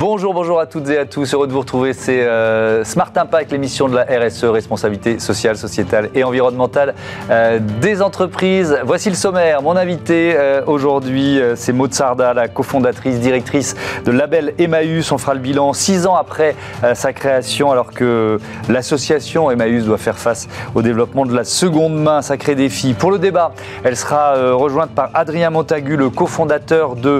Bonjour, 0.00 0.32
bonjour 0.32 0.60
à 0.60 0.66
toutes 0.66 0.88
et 0.90 0.96
à 0.96 1.06
tous. 1.06 1.34
Heureux 1.34 1.48
de 1.48 1.52
vous 1.52 1.58
retrouver. 1.58 1.92
C'est 1.92 2.22
euh, 2.22 2.84
Smart 2.84 3.10
Impact, 3.16 3.50
l'émission 3.50 3.88
de 3.88 3.96
la 3.96 4.04
RSE, 4.04 4.44
responsabilité 4.44 5.18
sociale, 5.18 5.56
sociétale 5.56 6.10
et 6.14 6.22
environnementale 6.22 6.94
euh, 7.30 7.58
des 7.80 8.00
entreprises. 8.00 8.78
Voici 8.84 9.08
le 9.08 9.16
sommaire. 9.16 9.60
Mon 9.60 9.74
invité 9.74 10.36
euh, 10.36 10.62
aujourd'hui, 10.68 11.40
c'est 11.56 11.72
Maud 11.72 11.92
Sarda, 11.92 12.32
la 12.32 12.46
cofondatrice, 12.46 13.18
directrice 13.18 13.74
de 14.04 14.12
label 14.12 14.54
Emmaüs. 14.60 15.10
On 15.10 15.18
fera 15.18 15.34
le 15.34 15.40
bilan 15.40 15.72
six 15.72 16.06
ans 16.06 16.14
après 16.14 16.54
sa 16.94 17.12
création, 17.12 17.72
alors 17.72 17.90
que 17.90 18.38
l'association 18.68 19.50
Emmaüs 19.50 19.84
doit 19.84 19.98
faire 19.98 20.16
face 20.16 20.46
au 20.76 20.82
développement 20.82 21.26
de 21.26 21.34
la 21.34 21.42
seconde 21.42 22.00
main. 22.00 22.22
Sacré 22.22 22.54
défi. 22.54 22.94
Pour 22.94 23.10
le 23.10 23.18
débat, 23.18 23.50
elle 23.82 23.96
sera 23.96 24.52
rejointe 24.52 24.90
par 24.90 25.10
Adrien 25.14 25.50
Montagu, 25.50 25.96
le 25.96 26.08
cofondateur 26.08 26.94
de 26.94 27.18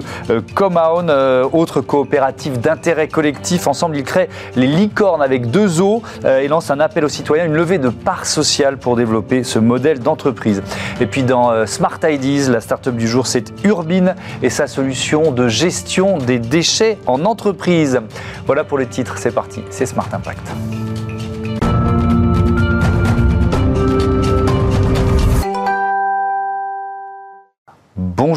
Comaon, 0.54 1.08
autre 1.52 1.80
coopérative 1.80 2.60
d'intérêt 2.68 3.08
collectif. 3.08 3.66
Ensemble, 3.66 3.96
ils 3.96 4.04
créent 4.04 4.28
les 4.54 4.66
licornes 4.66 5.22
avec 5.22 5.50
deux 5.50 5.80
os 5.80 6.02
euh, 6.26 6.40
et 6.40 6.48
lancent 6.48 6.70
un 6.70 6.80
appel 6.80 7.02
aux 7.02 7.08
citoyens, 7.08 7.46
une 7.46 7.54
levée 7.54 7.78
de 7.78 7.88
parts 7.88 8.26
sociales 8.26 8.76
pour 8.76 8.94
développer 8.94 9.42
ce 9.42 9.58
modèle 9.58 10.00
d'entreprise. 10.00 10.62
Et 11.00 11.06
puis 11.06 11.22
dans 11.22 11.50
euh, 11.50 11.64
Smart 11.64 11.98
Ideas, 12.04 12.50
la 12.50 12.60
start-up 12.60 12.94
du 12.94 13.08
jour, 13.08 13.26
c'est 13.26 13.54
Urbine 13.64 14.14
et 14.42 14.50
sa 14.50 14.66
solution 14.66 15.32
de 15.32 15.48
gestion 15.48 16.18
des 16.18 16.38
déchets 16.38 16.98
en 17.06 17.24
entreprise. 17.24 18.00
Voilà 18.44 18.64
pour 18.64 18.76
les 18.76 18.86
titres, 18.86 19.16
c'est 19.16 19.34
parti, 19.34 19.62
c'est 19.70 19.86
Smart 19.86 20.08
Impact. 20.12 20.46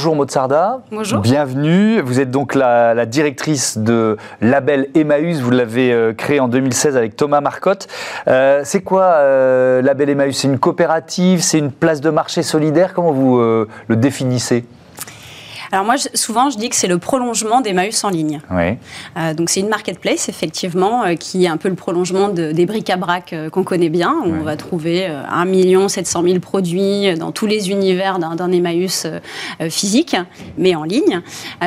Bonjour 0.02 0.16
Mozarda. 0.16 0.82
Bonjour. 0.92 1.20
Bienvenue. 1.20 2.02
Vous 2.02 2.20
êtes 2.20 2.32
donc 2.32 2.56
la, 2.56 3.06
directrice 3.06 3.78
de 3.78 4.18
Label 4.42 4.88
Emmaüs. 4.96 5.42
Vous 5.42 5.52
l'avez 5.52 5.94
euh, 5.94 6.12
créé 6.12 6.40
en 6.40 6.48
2016 6.48 6.98
avec 6.98 7.16
Thomas 7.16 7.40
Marcotte. 7.40 7.88
Euh, 8.28 8.62
c'est 8.64 8.82
quoi 8.82 9.04
euh, 9.04 9.84
Label 9.84 10.10
Emmaüs? 10.10 10.36
C'est 10.36 10.48
une 10.48 10.58
coopérative? 10.58 11.44
C'est 11.44 11.60
une 11.60 11.72
place 11.72 12.02
de 12.02 12.10
marché 12.10 12.42
solidaire? 12.42 12.96
Comment 12.96 13.12
vous 13.12 13.38
le 13.38 13.96
définissez? 13.96 14.66
Alors 15.72 15.86
moi, 15.86 15.96
souvent, 16.14 16.50
je 16.50 16.58
dis 16.58 16.70
que 16.70 16.76
c'est 16.76 16.88
le 16.88 16.98
prolongement 16.98 17.62
d'Emmaüs 17.62 18.04
en 18.04 18.10
ligne. 18.10 18.42
Oui. 18.52 18.78
Euh, 19.18 19.34
donc 19.34 19.50
c'est 19.50 19.62
une 19.62 19.70
marketplace, 19.70 20.28
effectivement, 20.28 21.04
euh, 21.04 21.16
qui 21.16 21.46
est 21.46 21.48
un 21.48 21.58
peu 21.58 21.70
le 21.70 21.76
prolongement 21.76 22.28
des 22.28 22.66
bric-à-brac 22.66 23.32
euh, 23.32 23.50
qu'on 23.50 23.64
connaît 23.64 23.90
bien. 23.90 24.14
On 24.26 24.44
va 24.44 24.58
trouver 24.58 25.08
1 25.08 25.88
700 25.88 26.24
000 26.24 26.40
produits 26.40 27.14
dans 27.16 27.32
tous 27.32 27.48
les 27.48 27.70
univers 27.70 28.20
d'un 28.20 28.52
Emmaüs 28.52 29.08
physique, 29.70 30.16
mais 30.58 30.76
en 30.76 30.84
ligne. 30.84 31.22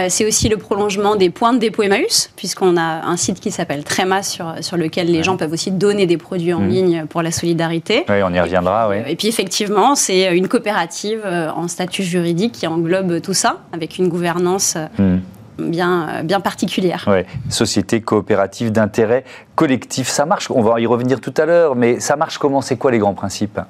c'est 0.09 0.27
aussi 0.27 0.49
le 0.49 0.57
prolongement 0.57 1.17
des 1.17 1.31
points 1.31 1.53
de 1.53 1.59
dépôt 1.59 1.83
Emmaüs, 1.83 2.31
puisqu'on 2.37 2.77
a 2.77 3.05
un 3.07 3.17
site 3.17 3.41
qui 3.41 3.51
s'appelle 3.51 3.85
Tréma, 3.85 4.23
sur, 4.23 4.55
sur 4.61 4.77
lequel 4.77 5.11
les 5.11 5.23
gens 5.23 5.37
peuvent 5.37 5.53
aussi 5.53 5.71
donner 5.71 6.07
des 6.07 6.17
produits 6.17 6.53
en 6.53 6.61
mm. 6.61 6.69
ligne 6.69 7.07
pour 7.07 7.23
la 7.23 7.31
solidarité. 7.31 8.05
Oui, 8.09 8.17
on 8.25 8.33
y 8.33 8.41
reviendra, 8.41 8.89
oui. 8.89 8.97
Et 9.07 9.17
puis 9.17 9.29
effectivement, 9.29 9.95
c'est 9.95 10.37
une 10.37 10.49
coopérative 10.49 11.23
en 11.25 11.69
statut 11.69 12.03
juridique 12.03 12.53
qui 12.53 12.67
englobe 12.67 13.21
tout 13.21 13.35
ça, 13.35 13.61
avec 13.73 13.94
une 13.99 14.09
gouvernance 14.09 14.77
euh, 14.77 15.19
hmm. 15.19 15.71
bien, 15.71 16.09
euh, 16.09 16.23
bien 16.23 16.41
particulière. 16.41 17.05
Ouais. 17.07 17.27
Société 17.49 18.01
coopérative 18.01 18.73
d'intérêt 18.73 19.25
collectif, 19.55 20.09
ça 20.09 20.27
marche, 20.27 20.51
on 20.51 20.63
va 20.63 20.81
y 20.81 20.87
revenir 20.87 21.21
tout 21.21 21.35
à 21.37 21.47
l'heure, 21.47 21.77
mais 21.77 22.01
ça 22.01 22.17
marche 22.17 22.39
comment? 22.39 22.61
C'est 22.61 22.77
quoi 22.77 22.91
les 22.91 22.99
grands 22.99 23.15
principes? 23.15 23.61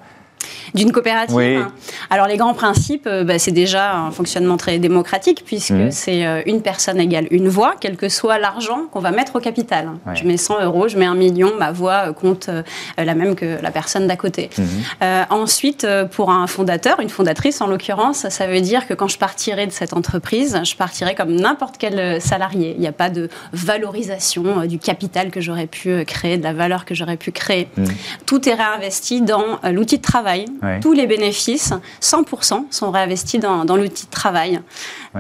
D'une 0.75 0.93
coopérative. 0.93 1.39
Hein. 1.39 1.73
Alors 2.11 2.27
les 2.27 2.37
grands 2.37 2.55
principes, 2.55 3.07
euh, 3.07 3.25
bah, 3.25 3.39
c'est 3.39 3.53
déjà 3.53 3.95
un 3.97 4.11
fonctionnement 4.11 4.57
très 4.57 4.79
démocratique 4.79 5.43
puisque 5.45 5.71
mmh. 5.71 5.91
c'est 5.91 6.27
euh, 6.27 6.43
une 6.47 6.63
personne 6.63 7.01
égale 7.01 7.27
une 7.31 7.49
voix, 7.49 7.75
quel 7.81 7.97
que 7.97 8.09
soit 8.09 8.39
l'argent 8.39 8.87
qu'on 8.91 9.01
va 9.01 9.11
mettre 9.11 9.37
au 9.37 9.41
capital. 9.41 9.91
Je 10.15 10.25
mets 10.25 10.37
100 10.37 10.63
euros, 10.65 10.89
je 10.89 10.99
mets 10.99 11.07
un 11.07 11.15
million, 11.15 11.53
ma 11.59 11.73
voix 11.73 12.09
euh, 12.09 12.13
compte 12.13 12.51
la 12.97 13.15
même 13.15 13.35
que 13.35 13.61
la 13.63 13.71
personne 13.71 14.07
d'à 14.07 14.17
côté. 14.17 14.51
Mmh. 14.57 15.05
ensuite, 15.31 15.87
pour 16.13 16.31
un 16.31 16.47
fondateur, 16.47 17.01
une 17.01 17.09
fondatrice 17.09 17.61
en 17.61 17.67
l'occurrence, 17.67 18.29
ça 18.29 18.47
veut 18.47 18.61
dire 18.61 18.87
que 18.87 18.95
quand 18.95 19.09
je 19.09 19.19
partirai 19.19 19.67
de 19.67 19.73
cette 19.73 19.93
entreprise, 19.93 20.61
je 20.65 20.75
partirai 20.77 21.15
comme 21.15 21.35
n'importe 21.35 21.77
quel 21.79 22.21
salarié. 22.21 22.75
Il 22.77 22.81
n'y 22.81 22.87
a 22.87 22.93
pas 22.93 23.11
de 23.11 23.29
valorisation 23.53 24.67
du 24.67 24.79
capital 24.79 25.31
que 25.31 25.41
j'aurais 25.41 25.67
pu 25.67 26.05
créer, 26.05 26.39
de 26.39 26.45
la 26.45 26.53
valeur 26.53 26.85
que 26.85 26.95
j'aurais 26.95 27.17
pu 27.17 27.33
créer. 27.33 27.69
Mmh. 27.77 27.85
Tout 28.27 28.49
est 28.49 28.55
réinvesti 28.55 29.21
dans 29.21 29.59
l'outil 29.71 29.99
de 29.99 30.03
travail, 30.03 30.34
tous 30.81 30.93
les 30.93 31.07
bénéfices, 31.07 31.73
100%, 32.01 32.65
sont 32.71 32.91
réinvestis 32.91 33.39
dans, 33.39 33.77
l'outil 33.77 34.07
de 34.07 34.11
travail. 34.11 34.61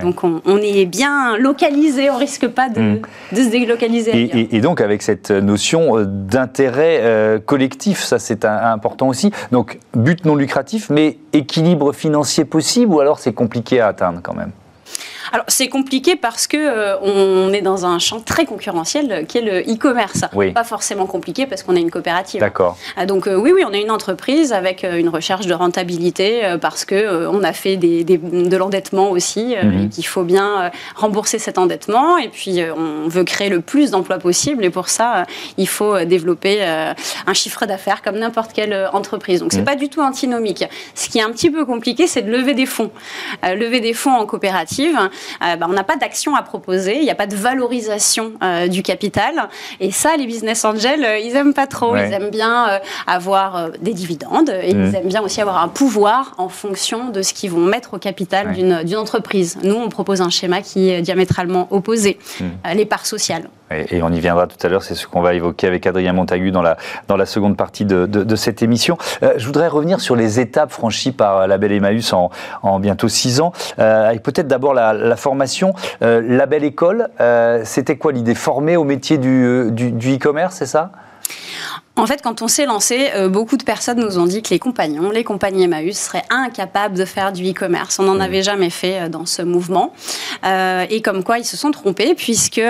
Donc 0.00 0.24
on, 0.24 0.56
est 0.58 0.86
bien 0.86 1.36
localisé, 1.36 2.10
on 2.10 2.16
risque 2.16 2.48
pas 2.48 2.68
de, 2.68 2.80
mm. 2.80 3.02
se 3.32 3.50
délocaliser. 3.50 4.54
Et, 4.54 4.60
donc 4.60 4.80
avec 4.80 5.02
cette 5.02 5.30
notion 5.30 5.98
euh, 5.98 6.04
d'intérêt 6.04 7.00
euh, 7.02 7.38
collectif, 7.38 8.02
ça 8.02 8.18
c'est 8.18 8.44
important 8.44 9.08
aussi. 9.08 9.30
Donc 9.52 9.78
but 9.94 10.24
non 10.24 10.34
lucratif, 10.34 10.90
mais 10.90 11.18
équilibre 11.32 11.92
financier 11.92 12.44
possible 12.44 12.92
ou 12.92 13.00
alors 13.00 13.18
c'est 13.18 13.32
compliqué 13.32 13.80
à 13.80 13.88
atteindre 13.88 14.20
quand 14.22 14.34
même? 14.34 14.50
Alors 15.34 15.46
c'est 15.48 15.66
compliqué 15.66 16.14
parce 16.14 16.46
que 16.46 16.56
euh, 16.56 16.96
on 17.00 17.52
est 17.52 17.60
dans 17.60 17.86
un 17.86 17.98
champ 17.98 18.20
très 18.20 18.46
concurrentiel 18.46 19.10
euh, 19.10 19.24
qui 19.24 19.38
est 19.38 19.40
le 19.40 19.62
e-commerce. 19.62 20.20
Pas 20.54 20.62
forcément 20.62 21.06
compliqué 21.06 21.44
parce 21.46 21.64
qu'on 21.64 21.74
est 21.74 21.80
une 21.80 21.90
coopérative. 21.90 22.38
D'accord. 22.38 22.78
Ah, 22.96 23.04
donc 23.04 23.26
euh, 23.26 23.34
oui, 23.34 23.50
oui, 23.52 23.64
on 23.68 23.72
est 23.72 23.82
une 23.82 23.90
entreprise 23.90 24.52
avec 24.52 24.84
une 24.84 25.08
recherche 25.08 25.48
de 25.48 25.54
rentabilité 25.54 26.42
parce 26.60 26.84
que 26.84 27.26
on 27.26 27.42
a 27.42 27.52
fait 27.52 27.76
des, 27.76 28.04
de 28.04 28.56
l'endettement 28.56 29.10
aussi. 29.10 29.56
Mhm. 29.64 29.88
qu'il 29.88 30.06
faut 30.06 30.22
bien 30.22 30.70
rembourser 30.94 31.38
cet 31.38 31.58
endettement 31.58 32.18
et 32.18 32.28
puis 32.28 32.60
on 32.76 33.08
veut 33.08 33.24
créer 33.24 33.48
le 33.48 33.60
plus 33.60 33.90
d'emplois 33.90 34.18
possible 34.18 34.64
et 34.64 34.70
pour 34.70 34.88
ça 34.88 35.26
il 35.58 35.68
faut 35.68 35.98
développer 36.04 36.62
un 36.62 37.34
chiffre 37.34 37.66
d'affaires 37.66 38.02
comme 38.02 38.18
n'importe 38.18 38.52
quelle 38.52 38.88
entreprise. 38.92 39.40
Donc 39.40 39.52
c'est 39.52 39.60
mhm. 39.60 39.64
pas 39.64 39.76
du 39.76 39.88
tout 39.88 40.00
antinomique. 40.00 40.64
Ce 40.94 41.08
qui 41.08 41.18
est 41.18 41.22
un 41.22 41.30
petit 41.30 41.50
peu 41.50 41.64
compliqué, 41.64 42.06
c'est 42.06 42.22
de 42.22 42.30
lever 42.30 42.54
des 42.54 42.66
fonds. 42.66 42.90
lever 43.42 43.80
des 43.80 43.94
fonds 43.94 44.14
en 44.14 44.26
coopérative, 44.26 44.98
euh, 45.42 45.56
bah, 45.56 45.66
on 45.68 45.72
n'a 45.72 45.84
pas 45.84 45.96
d'action 45.96 46.34
à 46.34 46.42
proposer, 46.42 46.96
il 46.96 47.04
n'y 47.04 47.10
a 47.10 47.14
pas 47.14 47.26
de 47.26 47.36
valorisation 47.36 48.32
euh, 48.42 48.68
du 48.68 48.82
capital. 48.82 49.48
Et 49.80 49.90
ça, 49.90 50.16
les 50.16 50.26
business 50.26 50.64
angels, 50.64 51.04
euh, 51.04 51.18
ils 51.18 51.36
aiment 51.36 51.54
pas 51.54 51.66
trop. 51.66 51.96
Ils 51.96 52.12
aiment 52.12 52.30
bien 52.30 52.80
avoir 53.06 53.70
des 53.80 53.92
dividendes 53.92 54.50
et 54.50 54.70
ils 54.70 54.76
mmh. 54.76 54.94
aiment 54.94 55.08
bien 55.08 55.22
aussi 55.22 55.40
avoir 55.40 55.62
un 55.62 55.68
pouvoir 55.68 56.34
en 56.38 56.48
fonction 56.48 57.10
de 57.10 57.22
ce 57.22 57.32
qu'ils 57.32 57.50
vont 57.50 57.60
mettre 57.60 57.94
au 57.94 57.98
capital 57.98 58.52
d'une 58.52 58.96
entreprise. 58.96 59.58
Nous, 59.62 59.74
on 59.74 59.88
propose 59.88 60.20
un 60.20 60.30
schéma 60.30 60.60
qui 60.60 60.90
est 60.90 61.02
diamétralement 61.02 61.68
opposé, 61.70 62.18
mmh. 62.40 62.44
les 62.74 62.84
parts 62.84 63.06
sociales. 63.06 63.48
Et, 63.70 64.02
on 64.02 64.12
y 64.12 64.20
viendra 64.20 64.46
tout 64.46 64.64
à 64.64 64.68
l'heure, 64.68 64.82
c'est 64.82 64.94
ce 64.94 65.06
qu'on 65.06 65.22
va 65.22 65.34
évoquer 65.34 65.66
avec 65.66 65.86
Adrien 65.86 66.12
Montagu 66.12 66.50
dans 66.50 66.62
la, 66.62 66.76
dans 67.08 67.16
la 67.16 67.26
seconde 67.26 67.56
partie 67.56 67.84
de, 67.84 68.06
de, 68.06 68.36
cette 68.36 68.62
émission. 68.62 68.98
je 69.36 69.46
voudrais 69.46 69.68
revenir 69.68 70.00
sur 70.00 70.16
les 70.16 70.38
étapes 70.38 70.70
franchies 70.70 71.12
par 71.12 71.46
la 71.46 71.58
Belle 71.58 71.72
Emmaüs 71.72 72.12
en, 72.12 72.30
en 72.62 72.78
bientôt 72.78 73.08
six 73.08 73.40
ans, 73.40 73.52
avec 73.78 74.22
peut-être 74.22 74.48
d'abord 74.48 74.74
la, 74.74 74.92
la 75.04 75.16
formation. 75.16 75.74
Euh, 76.02 76.22
la 76.24 76.46
belle 76.46 76.64
école, 76.64 77.08
euh, 77.20 77.62
c'était 77.64 77.96
quoi 77.96 78.12
l'idée? 78.12 78.34
Former 78.34 78.76
au 78.76 78.84
métier 78.84 79.18
du 79.18 79.44
euh, 79.44 79.70
e-commerce, 79.70 80.56
c'est 80.56 80.66
ça? 80.66 80.90
En 81.96 82.06
fait, 82.06 82.22
quand 82.22 82.42
on 82.42 82.48
s'est 82.48 82.66
lancé, 82.66 83.10
euh, 83.14 83.28
beaucoup 83.28 83.56
de 83.56 83.62
personnes 83.62 84.00
nous 84.00 84.18
ont 84.18 84.26
dit 84.26 84.42
que 84.42 84.50
les 84.50 84.58
compagnons, 84.58 85.10
les 85.10 85.22
compagnies 85.22 85.64
Emmaüs 85.64 85.96
seraient 85.96 86.24
incapables 86.28 86.96
de 86.96 87.04
faire 87.04 87.32
du 87.32 87.48
e-commerce. 87.48 88.00
On 88.00 88.02
n'en 88.02 88.16
mmh. 88.16 88.20
avait 88.20 88.42
jamais 88.42 88.70
fait 88.70 89.02
euh, 89.02 89.08
dans 89.08 89.26
ce 89.26 89.42
mouvement. 89.42 89.92
Euh, 90.44 90.86
et 90.90 91.02
comme 91.02 91.22
quoi, 91.22 91.38
ils 91.38 91.44
se 91.44 91.56
sont 91.56 91.70
trompés 91.70 92.14
puisque 92.16 92.60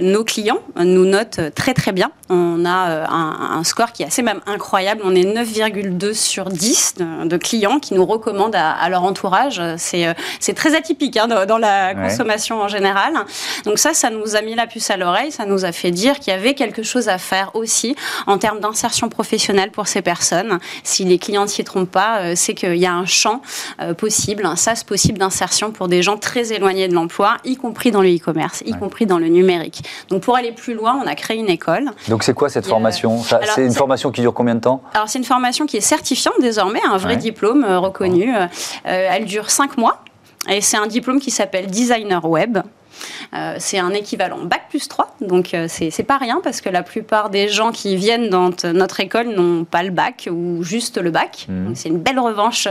nos 0.00 0.24
clients 0.24 0.58
nous 0.76 1.04
notent 1.04 1.40
très 1.54 1.74
très 1.74 1.92
bien. 1.92 2.10
On 2.28 2.64
a 2.64 3.06
un, 3.08 3.62
score 3.64 3.92
qui 3.92 4.02
est 4.02 4.06
assez 4.06 4.22
même 4.22 4.40
incroyable. 4.46 5.00
On 5.04 5.14
est 5.14 5.22
9,2 5.22 6.12
sur 6.12 6.46
10 6.46 6.94
de, 7.24 7.36
clients 7.36 7.78
qui 7.78 7.94
nous 7.94 8.04
recommandent 8.04 8.56
à, 8.56 8.88
leur 8.88 9.04
entourage. 9.04 9.62
C'est 9.76 10.54
très 10.54 10.74
atypique 10.74 11.16
hein, 11.16 11.28
dans, 11.46 11.58
la 11.58 11.94
consommation 11.94 12.60
en 12.60 12.68
général. 12.68 13.12
Donc 13.64 13.78
ça, 13.78 13.94
ça 13.94 14.10
nous 14.10 14.36
a 14.36 14.42
mis 14.42 14.54
la 14.54 14.66
puce 14.66 14.90
à 14.90 14.96
l'oreille. 14.96 15.30
Ça 15.30 15.46
nous 15.46 15.64
a 15.64 15.72
fait 15.72 15.90
dire 15.90 16.18
qu'il 16.18 16.32
y 16.32 16.36
avait 16.36 16.54
quelque 16.54 16.82
chose 16.82 17.08
à 17.08 17.18
faire 17.18 17.52
aussi 17.54 17.94
en 18.26 18.38
termes 18.38 18.60
d'insertion 18.60 19.08
professionnelle 19.08 19.70
pour 19.70 19.86
ces 19.88 20.02
personnes. 20.02 20.58
Si 20.82 21.04
les 21.04 21.18
clients 21.18 21.42
ne 21.42 21.48
s'y 21.48 21.64
trompent 21.64 21.90
pas, 21.90 22.18
euh, 22.20 22.32
c'est 22.36 22.54
qu'il 22.54 22.76
y 22.76 22.86
a 22.86 22.94
un 22.94 23.06
champ 23.06 23.42
euh, 23.80 23.94
possible, 23.94 24.44
un 24.46 24.56
sas 24.56 24.84
possible 24.84 25.18
d'insertion 25.18 25.70
pour 25.70 25.88
des 25.88 26.02
gens 26.02 26.16
très 26.16 26.52
éloignés 26.52 26.88
de 26.88 26.94
l'emploi, 26.94 27.36
y 27.44 27.56
compris 27.56 27.90
dans 27.90 28.02
le 28.02 28.14
e-commerce, 28.14 28.62
y 28.66 28.72
compris 28.72 29.06
dans 29.06 29.18
le 29.18 29.28
numérique. 29.28 29.82
Donc 30.08 30.22
pour 30.22 30.36
aller 30.36 30.52
plus 30.52 30.74
loin, 30.74 31.00
on 31.02 31.06
a 31.06 31.14
créé 31.14 31.36
une 31.36 31.48
école. 31.48 31.90
Donc 32.08 32.22
c'est 32.22 32.34
quoi 32.34 32.48
cette 32.48 32.66
formation? 32.66 33.22
C'est 33.54 33.64
une 33.64 33.72
formation 33.72 34.10
qui 34.10 34.20
dure 34.20 34.34
combien 34.34 34.54
de 34.54 34.60
temps? 34.60 34.82
Alors 34.94 35.08
c'est 35.08 35.18
une 35.18 35.24
formation 35.24 35.66
qui 35.66 35.76
est 35.76 35.80
certifiante 35.80 36.34
désormais, 36.40 36.80
un 36.88 36.96
vrai 36.96 37.16
diplôme 37.16 37.64
euh, 37.64 37.78
reconnu. 37.78 38.32
elle 38.84 39.24
dure 39.24 39.50
cinq 39.50 39.76
mois 39.76 40.02
et 40.48 40.60
c'est 40.60 40.76
un 40.76 40.86
diplôme 40.86 41.20
qui 41.20 41.30
s'appelle 41.30 41.66
designer 41.66 42.24
web. 42.24 42.58
C'est 43.58 43.78
un 43.78 43.90
équivalent 43.90 44.38
bac 44.44 44.62
plus 44.68 44.88
3, 44.88 45.16
donc 45.20 45.54
c'est 45.68 46.02
pas 46.02 46.18
rien 46.18 46.40
parce 46.42 46.60
que 46.60 46.68
la 46.68 46.82
plupart 46.82 47.30
des 47.30 47.48
gens 47.48 47.72
qui 47.72 47.96
viennent 47.96 48.28
dans 48.28 48.50
notre 48.64 49.00
école 49.00 49.28
n'ont 49.28 49.64
pas 49.64 49.82
le 49.82 49.90
bac 49.90 50.28
ou 50.30 50.62
juste 50.62 50.98
le 50.98 51.10
bac. 51.10 51.46
Mmh. 51.48 51.74
C'est 51.74 51.88
une 51.88 51.98
belle 51.98 52.18
revanche 52.18 52.68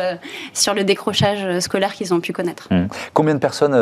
sur 0.54 0.74
le 0.74 0.84
décrochage 0.84 1.60
scolaire 1.60 1.94
qu'ils 1.94 2.14
ont 2.14 2.20
pu 2.20 2.34
connaître. 2.34 2.68
Mmh. 2.72 2.88
Combien 3.14 3.36
de 3.36 3.40
personnes 3.40 3.76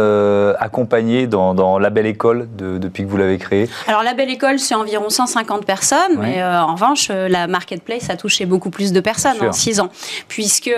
accompagnées 0.59 1.27
dans, 1.27 1.79
la 1.79 1.89
belle 1.89 2.05
école 2.05 2.47
depuis 2.57 3.03
que 3.03 3.09
vous 3.09 3.17
l'avez 3.17 3.37
créée? 3.37 3.69
Alors 3.87 4.03
la 4.03 4.13
belle 4.13 4.29
école, 4.29 4.59
c'est 4.59 4.75
environ 4.75 5.09
150 5.09 5.65
personnes, 5.65 6.17
mais 6.19 6.43
en 6.43 6.73
revanche, 6.73 7.09
la 7.09 7.47
marketplace 7.47 8.09
a 8.09 8.15
touché 8.15 8.45
beaucoup 8.45 8.69
plus 8.69 8.91
de 8.91 8.99
personnes 8.99 9.41
en 9.41 9.51
6 9.51 9.79
ans, 9.79 9.89
puisque 10.27 10.71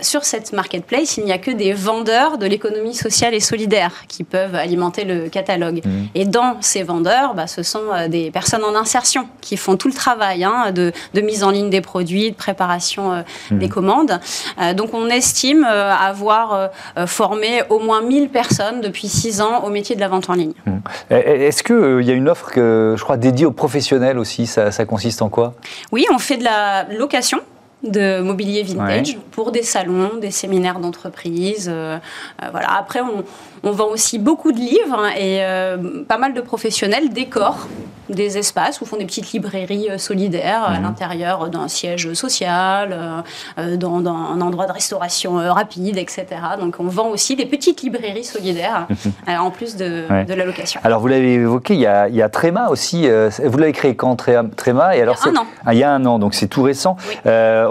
sur 0.00 0.24
cette 0.24 0.52
marketplace, 0.52 1.16
il 1.16 1.24
n'y 1.24 1.32
a 1.32 1.38
que 1.38 1.50
des 1.50 1.72
vendeurs 1.72 2.38
de 2.38 2.46
l'économie 2.46 2.94
sociale 2.94 3.34
et 3.34 3.40
solidaire 3.40 4.04
qui 4.08 4.24
peuvent 4.24 4.54
alimenter 4.54 5.04
le 5.04 5.09
catalogue. 5.28 5.80
Mmh. 5.84 5.90
Et 6.14 6.24
dans 6.24 6.56
ces 6.60 6.82
vendeurs, 6.82 7.34
bah, 7.34 7.46
ce 7.46 7.62
sont 7.62 7.82
euh, 7.92 8.08
des 8.08 8.30
personnes 8.30 8.64
en 8.64 8.74
insertion 8.74 9.26
qui 9.40 9.56
font 9.56 9.76
tout 9.76 9.88
le 9.88 9.94
travail 9.94 10.44
hein, 10.44 10.72
de, 10.72 10.92
mise 11.20 11.44
en 11.44 11.50
ligne 11.50 11.70
des 11.70 11.80
produits, 11.80 12.30
de 12.30 12.36
préparation 12.36 13.12
euh, 13.12 13.22
mmh. 13.50 13.58
des 13.58 13.68
commandes. 13.68 14.20
Euh, 14.60 14.74
donc 14.74 14.94
on 14.94 15.08
estime 15.08 15.64
avoir 15.64 16.70
formé 17.06 17.62
au 17.68 17.78
moins 17.78 18.02
1000 18.02 18.28
personnes 18.28 18.80
depuis 18.80 19.08
6 19.08 19.40
ans 19.40 19.64
au 19.64 19.70
métier 19.70 19.94
de 19.96 20.00
la 20.00 20.08
vente 20.08 20.30
en 20.30 20.34
ligne. 20.34 20.52
Mmh. 20.66 20.70
Est-ce 21.10 21.62
qu'il 21.62 22.06
y 22.06 22.10
a 22.10 22.14
une 22.14 22.28
offre, 22.28 22.50
que, 22.50 22.94
je 22.96 23.02
crois, 23.02 23.16
dédiée 23.16 23.46
aux 23.46 23.52
professionnels 23.52 24.18
aussi 24.18 24.46
ça, 24.46 24.70
ça 24.70 24.84
consiste 24.84 25.22
en 25.22 25.28
quoi? 25.28 25.54
Oui, 25.92 26.06
on 26.12 26.18
fait 26.18 26.36
de 26.36 26.44
la 26.44 26.84
location 26.84 27.40
de 27.82 28.20
mobilier 28.20 28.62
vintage 28.62 29.16
pour 29.30 29.52
des 29.52 29.62
salons, 29.62 30.16
des 30.20 30.30
séminaires 30.30 30.80
d'entreprise. 30.80 31.70
Euh, 31.72 31.98
euh, 32.42 32.48
voilà. 32.50 32.76
Après, 32.76 33.00
on, 33.00 33.24
on, 33.62 33.72
vend 33.72 33.88
aussi 33.88 34.18
beaucoup 34.18 34.52
de 34.52 34.58
livres 34.58 35.06
et 35.16 35.44
euh, 35.44 36.04
pas 36.06 36.18
mal 36.18 36.34
de 36.34 36.40
professionnels 36.40 37.10
décorent 37.10 37.68
des 38.08 38.38
espaces 38.38 38.80
où 38.80 38.86
font 38.86 38.96
des 38.96 39.04
petites 39.04 39.32
librairies 39.32 39.86
solidaires 39.98 40.64
à 40.64 40.78
mhm. 40.78 40.82
l'intérieur 40.82 41.48
d'un 41.48 41.68
siège 41.68 42.12
social, 42.14 43.22
dans, 43.56 44.04
un 44.04 44.40
endroit 44.40 44.66
de 44.66 44.72
restauration 44.72 45.34
rapide, 45.34 45.96
etc. 45.96 46.26
Donc 46.58 46.76
on 46.80 46.88
vend 46.88 47.06
aussi 47.10 47.36
des 47.36 47.46
petites 47.46 47.82
librairies 47.82 48.24
solidaires 48.24 48.88
en 49.28 49.52
plus 49.52 49.76
de, 49.76 50.24
de, 50.26 50.34
la 50.34 50.44
location. 50.44 50.80
Alors 50.82 50.98
vous 50.98 51.06
l'avez 51.06 51.34
évoqué, 51.34 51.74
il 51.74 51.80
y, 51.80 51.86
a, 51.86 52.08
il 52.08 52.16
y 52.16 52.22
a 52.22 52.28
Tréma 52.28 52.70
aussi. 52.70 53.08
vous 53.44 53.58
l'avez 53.58 53.72
créé 53.72 53.94
quand 53.94 54.16
Tréma? 54.16 54.96
Et 54.96 55.02
alors 55.02 55.16
Il 55.24 55.28
y 55.28 55.28
a 55.28 55.30
un 55.30 55.36
an. 55.36 55.46
Ah, 55.64 55.74
il 55.74 55.78
y 55.78 55.84
a 55.84 55.92
un 55.92 56.04
an, 56.04 56.18
donc 56.18 56.34
c'est 56.34 56.48
tout 56.48 56.62
récent 56.62 56.96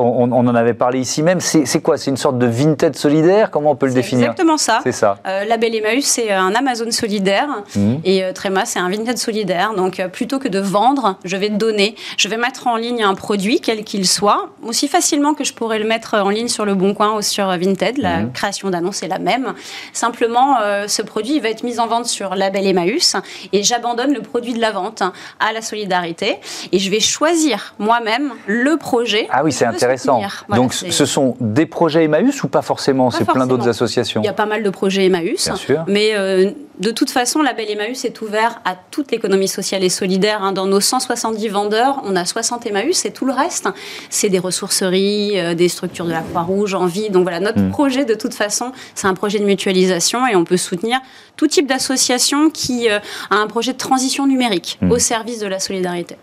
on, 0.10 0.48
en 0.48 0.56
avait 0.56 0.74
parlé 0.74 1.00
ici 1.00 1.24
même. 1.24 1.40
C'est 1.40 1.82
quoi? 1.82 1.98
C'est 1.98 2.10
une 2.10 2.18
sorte 2.18 2.38
de 2.38 2.46
vintage 2.46 2.96
solidaire? 2.96 3.52
Comment 3.52 3.72
on 3.72 3.76
peut 3.76 3.88
le 3.88 3.94
définir? 3.94 4.32
Exactement 4.32 4.58
ça. 4.58 4.80
C'est 4.84 4.92
ça. 4.92 5.18
Euh, 5.28 5.46
Label 5.46 5.76
Emmaüs, 5.80 6.06
c'est 6.06 6.32
un 6.32 6.54
Amazon 6.56 6.92
solidaire. 6.92 7.48
Mhm. 7.76 8.02
Et 8.04 8.24
euh, 8.24 8.34
Tréma, 8.34 8.66
c'est 8.66 8.80
un 8.80 8.90
vintage 8.90 9.18
solidaire. 9.18 9.74
Donc, 9.76 10.00
euh, 10.00 10.08
plutôt 10.08 10.40
que 10.40 10.48
de 10.48 10.60
vendre, 10.60 11.18
je 11.24 11.36
vais 11.38 11.50
donner. 11.50 11.96
Je 12.18 12.28
vais 12.28 12.38
mettre 12.38 12.68
en 12.68 12.76
ligne 12.76 13.04
un 13.04 13.16
produit, 13.16 13.60
quel 13.62 13.84
qu'il 13.84 14.08
soit, 14.08 14.50
aussi 14.64 14.88
facilement 14.88 15.34
que 15.34 15.44
je 15.44 15.54
pourrais 15.54 15.80
le 15.80 15.86
mettre 15.86 16.16
en 16.16 16.30
ligne 16.30 16.48
sur 16.48 16.66
Le 16.66 16.76
Bon 16.76 16.94
Coin 16.94 17.18
ou 17.18 17.22
sur 17.22 17.48
Vinted. 17.48 17.98
La 17.98 18.20
mhm. 18.20 18.32
création 18.32 18.70
d'annonce 18.70 19.04
est 19.04 19.08
la 19.08 19.20
même. 19.20 19.54
Simplement, 19.94 20.58
ce 20.88 21.02
produit 21.02 21.40
va 21.40 21.50
être 21.50 21.64
mis 21.64 21.80
en 21.80 21.88
vente 21.88 22.06
sur 22.06 22.36
Label 22.36 22.66
Emmaüs 22.68 23.16
et 23.54 23.64
j'abandonne 23.64 24.14
le 24.14 24.22
produit 24.22 24.54
de 24.54 24.60
la 24.60 24.72
vente 24.72 25.04
à 25.40 25.54
la 25.54 25.62
solidarité. 25.62 26.38
Et 26.72 26.80
je 26.80 26.90
vais 26.90 27.00
choisir 27.00 27.76
moi-même 27.80 28.34
le 28.48 28.78
projet. 28.78 29.28
Ah 29.32 29.44
oui, 29.44 29.52
c'est 29.52 29.66
intéressant. 29.66 30.22
Donc 30.50 30.74
ce 30.74 31.06
sont 31.06 31.36
des 31.40 31.66
projets 31.66 32.06
Emmaüs 32.06 32.44
ou 32.44 32.48
pas 32.48 32.62
forcément? 32.62 33.12
C'est 33.12 33.26
plein 33.26 33.48
d'autres 33.48 33.68
associations 33.68 34.22
Il 34.22 34.26
y 34.26 34.30
a 34.30 34.34
pas 34.34 34.46
mal 34.46 34.64
de 34.64 34.70
projets 34.70 35.06
Emmaüs. 35.06 35.50
Mais 35.88 36.12
euh, 36.14 36.52
de 36.80 36.92
toute 36.92 37.12
façon, 37.12 37.42
la 37.42 37.54
Belle 37.54 37.70
Emmaüs 37.70 38.06
est 38.06 38.22
ouvert 38.22 38.62
à 38.64 38.76
toute 38.90 39.12
l'économie 39.12 39.50
sociale 39.50 39.84
et 39.84 39.90
solidaire. 39.90 40.42
Hein. 40.42 40.54
Dans 40.54 40.66
nos 40.66 40.80
170 40.80 41.50
vendeurs, 41.50 42.02
on 42.06 42.16
a 42.16 42.24
60 42.24 42.66
Emmaüs 42.68 43.04
et 43.06 43.12
tout 43.12 43.26
le 43.26 43.34
reste, 43.34 43.68
c'est 44.10 44.30
des 44.30 44.40
ressourceries, 44.40 45.40
euh, 45.40 45.56
des 45.56 45.68
structures 45.68 46.06
de 46.06 46.12
la 46.12 46.22
Croix-Rouge 46.22 46.76
en 46.76 46.86
vie. 46.86 47.10
Donc 47.10 47.24
voilà, 47.24 47.42
notre 47.42 47.60
hmm. 47.60 47.72
projet, 47.72 48.06
de 48.06 48.14
toute 48.14 48.34
façon, 48.34 48.72
c'est 48.96 49.08
un 49.08 49.14
projet 49.14 49.40
de 49.40 49.46
mutualisation 49.46 50.26
et 50.26 50.38
on 50.38 50.46
peut 50.46 50.56
soutenir 50.56 51.00
tout 51.36 51.48
type 51.48 51.68
d'association 51.68 52.50
qui 52.50 52.90
euh, 52.90 53.00
a 53.30 53.36
un 53.36 53.48
projet 53.48 53.74
de 53.74 53.78
transition 53.78 54.26
numérique 54.26 54.78
hmm. 54.82 54.92
au 54.92 55.00
service 55.00 55.40
de 55.40 55.48
la 55.48 55.60
solidarité. 55.60 56.16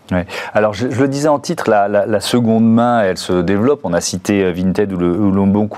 Alors, 0.55 0.73
je, 0.73 0.87
le 0.87 1.07
disais 1.07 1.27
en 1.27 1.39
titre, 1.39 1.69
la, 1.69 2.19
seconde 2.19 2.67
main, 2.67 3.01
elle 3.01 3.17
se 3.17 3.41
développe. 3.41 3.81
On 3.83 3.93
a 3.93 4.01
cité 4.01 4.51
Vinted 4.51 4.91
ou 4.91 4.97
le, 4.97 5.11
ou 5.11 5.77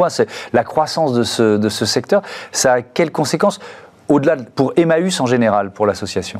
la 0.53 0.63
croissance 0.63 1.13
de 1.13 1.23
ce, 1.23 1.57
de 1.57 1.69
ce 1.69 1.85
secteur. 1.85 2.21
Ça 2.53 2.73
a 2.73 2.81
quelles 2.81 3.11
conséquences? 3.11 3.58
Au-delà 4.07 4.37
pour 4.37 4.73
Emmaüs 4.75 5.19
en 5.21 5.25
général, 5.25 5.71
pour 5.71 5.85
l'association 5.85 6.39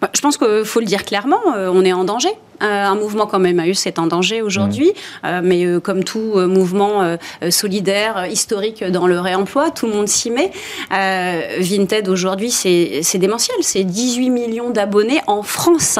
bah, 0.00 0.10
je 0.14 0.20
pense 0.20 0.36
qu'il 0.36 0.64
faut 0.64 0.80
le 0.80 0.86
dire 0.86 1.04
clairement, 1.04 1.40
euh, 1.56 1.70
on 1.72 1.84
est 1.84 1.92
en 1.92 2.04
danger. 2.04 2.30
Euh, 2.62 2.84
un 2.84 2.94
mouvement 2.94 3.26
comme 3.26 3.44
Emmaüs 3.44 3.86
est 3.86 3.98
en 3.98 4.06
danger 4.06 4.40
aujourd'hui, 4.40 4.88
mmh. 4.88 5.26
euh, 5.26 5.40
mais 5.42 5.80
comme 5.80 6.04
tout 6.04 6.38
mouvement 6.46 7.16
solidaire, 7.50 8.26
historique 8.26 8.84
dans 8.84 9.06
le 9.06 9.18
réemploi, 9.18 9.70
tout 9.70 9.86
le 9.86 9.92
monde 9.92 10.08
s'y 10.08 10.30
met. 10.30 10.52
Vinted 10.90 12.08
aujourd'hui, 12.08 12.50
c'est 12.50 13.18
démentiel, 13.18 13.56
c'est 13.62 13.84
18 13.84 14.30
millions 14.30 14.70
d'abonnés 14.70 15.20
en 15.26 15.42
France. 15.42 15.98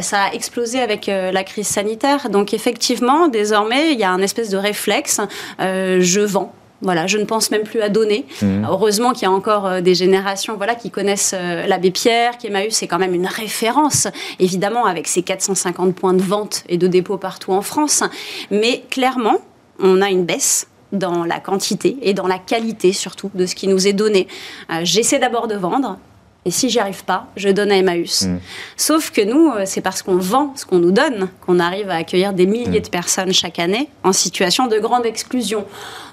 ça 0.00 0.22
a 0.24 0.32
explosé 0.32 0.80
avec 0.80 1.06
la 1.06 1.44
crise 1.44 1.68
sanitaire, 1.68 2.30
donc 2.30 2.52
effectivement, 2.52 3.28
désormais, 3.28 3.92
il 3.92 3.98
y 3.98 4.04
a 4.04 4.10
un 4.10 4.22
espèce 4.22 4.50
de 4.50 4.56
réflexe, 4.56 5.20
je 5.60 6.20
vends 6.20 6.52
voilà, 6.82 7.06
je 7.06 7.16
ne 7.16 7.24
pense 7.24 7.50
même 7.50 7.62
plus 7.62 7.80
à 7.80 7.88
donner. 7.88 8.26
Mmh. 8.42 8.66
Heureusement 8.68 9.12
qu'il 9.12 9.22
y 9.22 9.26
a 9.26 9.30
encore 9.30 9.66
euh, 9.66 9.80
des 9.80 9.94
générations 9.94 10.56
voilà, 10.56 10.74
qui 10.74 10.90
connaissent 10.90 11.34
euh, 11.34 11.66
l'abbé 11.66 11.90
Pierre, 11.90 12.36
qui 12.38 12.48
Emmaüs, 12.48 12.74
c'est 12.74 12.88
quand 12.88 12.98
même 12.98 13.14
une 13.14 13.26
référence, 13.26 14.08
évidemment, 14.38 14.84
avec 14.84 15.08
ses 15.08 15.22
450 15.22 15.94
points 15.94 16.14
de 16.14 16.22
vente 16.22 16.64
et 16.68 16.76
de 16.76 16.88
dépôt 16.88 17.16
partout 17.16 17.52
en 17.52 17.62
France. 17.62 18.02
Mais 18.50 18.82
clairement, 18.90 19.38
on 19.78 20.02
a 20.02 20.10
une 20.10 20.24
baisse 20.24 20.66
dans 20.92 21.24
la 21.24 21.40
quantité 21.40 21.96
et 22.02 22.14
dans 22.14 22.26
la 22.26 22.38
qualité 22.38 22.92
surtout 22.92 23.30
de 23.34 23.46
ce 23.46 23.54
qui 23.54 23.68
nous 23.68 23.86
est 23.86 23.92
donné. 23.92 24.28
Euh, 24.70 24.80
j'essaie 24.82 25.18
d'abord 25.18 25.48
de 25.48 25.54
vendre, 25.54 25.98
et 26.44 26.50
si 26.50 26.70
j'y 26.70 26.80
arrive 26.80 27.04
pas, 27.04 27.28
je 27.36 27.48
donne 27.48 27.70
à 27.70 27.76
Emmaüs. 27.76 28.22
Mmh. 28.22 28.38
Sauf 28.76 29.10
que 29.12 29.20
nous, 29.20 29.52
c'est 29.64 29.80
parce 29.80 30.02
qu'on 30.02 30.16
vend 30.16 30.52
ce 30.56 30.66
qu'on 30.66 30.78
nous 30.78 30.90
donne 30.90 31.28
qu'on 31.46 31.60
arrive 31.60 31.88
à 31.88 31.96
accueillir 31.96 32.32
des 32.32 32.46
milliers 32.46 32.80
mmh. 32.80 32.84
de 32.84 32.88
personnes 32.88 33.32
chaque 33.32 33.60
année 33.60 33.88
en 34.02 34.12
situation 34.12 34.66
de 34.66 34.78
grande 34.78 35.06
exclusion. 35.06 35.64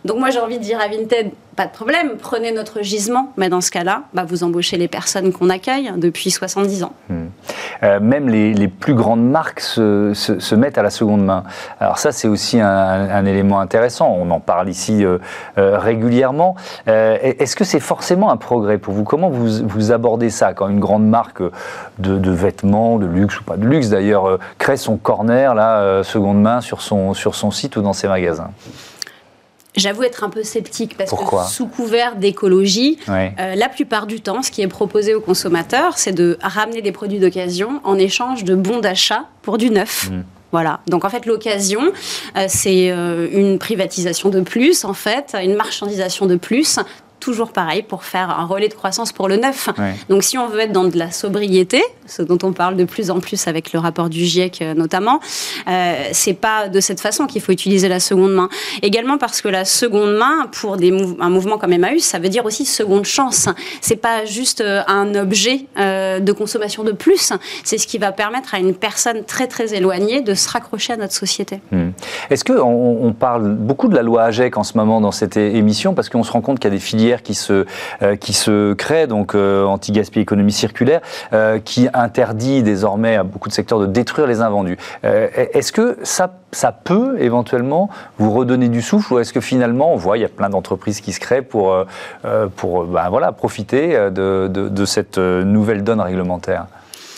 Donc 0.05 0.19
moi 0.19 0.29
j'ai 0.29 0.39
envie 0.39 0.59
de 0.59 0.63
dire 0.63 0.79
à 0.79 0.87
Vinted, 0.87 1.31
pas 1.59 1.65
de 1.65 1.71
problème, 1.71 2.11
prenez 2.17 2.53
notre 2.53 2.83
gisement, 2.83 3.33
mais 3.35 3.49
dans 3.49 3.59
ce 3.59 3.69
cas-là, 3.69 4.03
bah, 4.13 4.23
vous 4.25 4.45
embauchez 4.45 4.77
les 4.77 4.87
personnes 4.87 5.33
qu'on 5.33 5.49
accueille 5.49 5.91
depuis 5.97 6.31
70 6.31 6.83
ans. 6.83 6.93
Hmm. 7.09 7.25
Euh, 7.83 7.99
même 7.99 8.29
les, 8.29 8.69
plus 8.69 8.93
grandes 8.93 9.29
marques 9.29 9.59
se, 9.59 10.55
mettent 10.55 10.77
à 10.77 10.83
la 10.83 10.89
seconde 10.89 11.25
main. 11.25 11.43
Alors 11.81 11.97
ça 11.97 12.13
c'est 12.13 12.29
aussi 12.29 12.61
un, 12.61 13.25
élément 13.25 13.59
intéressant, 13.59 14.07
on 14.07 14.31
en 14.31 14.39
parle 14.39 14.69
ici 14.69 15.03
euh, 15.03 15.17
euh, 15.57 15.77
régulièrement. 15.77 16.55
Est-ce 16.87 17.57
que 17.57 17.65
c'est 17.65 17.81
forcément 17.81 18.31
un 18.31 18.37
progrès 18.37 18.77
pour 18.77 18.93
vous? 18.93 19.03
Comment 19.03 19.29
vous, 19.29 19.91
abordez 19.91 20.29
ça? 20.29 20.53
Quand 20.53 20.69
une 20.69 20.79
grande 20.79 21.09
marque 21.09 21.41
de, 21.97 22.31
vêtements, 22.31 22.99
de 22.99 23.05
luxe 23.05 23.37
ou 23.41 23.43
pas 23.43 23.57
de 23.57 23.65
luxe 23.65 23.89
d'ailleurs, 23.89 24.39
crée 24.59 24.77
son 24.77 24.95
corner, 24.95 25.53
là, 25.55 26.05
seconde 26.05 26.41
main, 26.41 26.61
sur 26.61 26.81
son, 26.81 27.13
sur 27.13 27.35
son 27.35 27.51
site 27.51 27.75
ou 27.75 27.81
dans 27.81 27.91
ses 27.91 28.07
magasins? 28.07 28.51
J'avoue 29.79 30.03
être 30.03 30.23
un 30.23 30.29
peu 30.29 30.43
sceptique 30.43 30.97
parce 30.97 31.11
que 31.11 31.49
sous 31.49 31.67
couvert 31.67 32.15
d'écologie, 32.15 32.97
euh, 33.09 33.55
la 33.55 33.69
plupart 33.69 34.07
du 34.07 34.21
temps, 34.21 34.43
ce 34.43 34.51
qui 34.51 34.61
est 34.61 34.67
proposé 34.67 35.15
aux 35.15 35.21
consommateurs, 35.21 35.97
c'est 35.97 36.11
de 36.11 36.37
ramener 36.41 36.81
des 36.81 36.91
produits 36.91 37.19
d'occasion 37.19 37.81
en 37.83 37.97
échange 37.97 38.43
de 38.43 38.55
bons 38.55 38.79
d'achat 38.79 39.25
pour 39.41 39.57
du 39.57 39.69
neuf. 39.69 40.09
Mmh. 40.09 40.23
Voilà. 40.51 40.79
Donc 40.87 41.05
en 41.05 41.09
fait, 41.09 41.25
l'occasion, 41.25 41.81
euh, 42.35 42.45
c'est 42.47 42.91
euh, 42.91 43.27
une 43.31 43.59
privatisation 43.59 44.29
de 44.29 44.41
plus, 44.41 44.83
en 44.83 44.93
fait, 44.93 45.35
une 45.41 45.55
marchandisation 45.55 46.25
de 46.25 46.35
plus 46.35 46.79
toujours 47.19 47.51
pareil 47.51 47.83
pour 47.83 48.03
faire 48.03 48.29
un 48.29 48.45
relais 48.45 48.67
de 48.67 48.73
croissance 48.73 49.11
pour 49.11 49.27
le 49.27 49.37
neuf. 49.37 49.69
Donc 50.09 50.23
si 50.23 50.37
on 50.37 50.47
veut 50.47 50.61
être 50.61 50.71
dans 50.71 50.85
de 50.85 50.97
la 50.97 51.11
sobriété, 51.11 51.83
ce 52.05 52.21
dont 52.21 52.37
on 52.43 52.53
parle 52.53 52.75
de 52.75 52.85
plus 52.85 53.11
en 53.11 53.19
plus 53.19 53.47
avec 53.47 53.73
le 53.73 53.79
rapport 53.79 54.09
du 54.09 54.25
GIEC 54.25 54.61
euh, 54.61 54.73
notamment, 54.73 55.19
euh, 55.67 55.95
c'est 56.11 56.33
pas 56.33 56.67
de 56.67 56.79
cette 56.79 56.99
façon 56.99 57.27
qu'il 57.27 57.41
faut 57.41 57.51
utiliser 57.51 57.87
la 57.87 57.99
seconde 57.99 58.33
main. 58.33 58.49
Également 58.81 59.17
parce 59.17 59.41
que 59.41 59.47
la 59.47 59.65
seconde 59.65 60.15
main, 60.15 60.47
pour 60.51 60.77
des 60.77 60.89
un 61.19 61.29
mouvement 61.29 61.57
comme 61.57 61.73
Emmaüs, 61.73 62.03
ça 62.03 62.19
veut 62.19 62.29
dire 62.29 62.45
aussi 62.45 62.65
seconde 62.65 63.05
chance. 63.05 63.49
C'est 63.81 63.95
pas 63.95 64.25
juste 64.25 64.61
euh, 64.61 64.81
un 64.87 65.15
objet 65.15 65.65
euh, 65.77 66.19
de 66.19 66.31
consommation 66.31 66.83
de 66.83 66.91
plus, 66.91 67.33
c'est 67.63 67.77
ce 67.77 67.87
qui 67.87 67.97
va 67.97 68.11
permettre 68.11 68.53
à 68.55 68.59
une 68.59 68.73
personne 68.73 69.23
très 69.23 69.47
très 69.47 69.73
éloignée 69.73 70.21
de 70.21 70.33
se 70.33 70.49
raccrocher 70.49 70.93
à 70.93 70.97
notre 70.97 71.13
société. 71.13 71.59
Hmm. 71.71 71.89
Est-ce 72.29 72.43
qu'on 72.43 72.99
on 73.01 73.13
parle 73.13 73.53
beaucoup 73.55 73.87
de 73.87 73.95
la 73.95 74.01
loi 74.01 74.23
AGEC 74.23 74.57
en 74.57 74.63
ce 74.63 74.77
moment 74.77 75.01
dans 75.01 75.11
cette 75.11 75.37
émission? 75.37 75.93
Parce 75.93 76.09
qu'on 76.09 76.23
se 76.23 76.31
rend 76.31 76.41
compte 76.41 76.59
qu'il 76.59 76.71
y 76.71 76.73
a 76.73 76.75
des 76.75 76.83
filières 76.83 77.08
qui 77.17 77.33
se, 77.33 77.65
qui 78.19 78.33
se 78.33 78.73
crée, 78.73 79.07
donc 79.07 79.35
anti-gaspi 79.35 80.19
économie 80.19 80.51
circulaire, 80.51 81.01
qui 81.65 81.89
interdit 81.93 82.63
désormais 82.63 83.15
à 83.15 83.23
beaucoup 83.23 83.49
de 83.49 83.53
secteurs 83.53 83.79
de 83.79 83.85
détruire 83.85 84.27
les 84.27 84.41
invendus. 84.41 84.77
Est-ce 85.03 85.71
que 85.71 85.97
ça, 86.03 86.31
ça 86.51 86.71
peut 86.71 87.17
éventuellement 87.19 87.89
vous 88.17 88.31
redonner 88.31 88.69
du 88.69 88.81
souffle 88.81 89.13
ou 89.13 89.19
est-ce 89.19 89.33
que 89.33 89.41
finalement 89.41 89.93
on 89.93 89.97
voit 89.97 90.17
il 90.17 90.21
y 90.21 90.25
a 90.25 90.29
plein 90.29 90.49
d'entreprises 90.49 91.01
qui 91.01 91.11
se 91.11 91.19
créent 91.19 91.41
pour, 91.41 91.75
pour 92.55 92.85
ben, 92.85 93.09
voilà, 93.09 93.31
profiter 93.31 93.97
de, 94.11 94.47
de 94.47 94.85
cette 94.85 95.17
nouvelle 95.17 95.83
donne 95.83 96.01
réglementaire? 96.01 96.67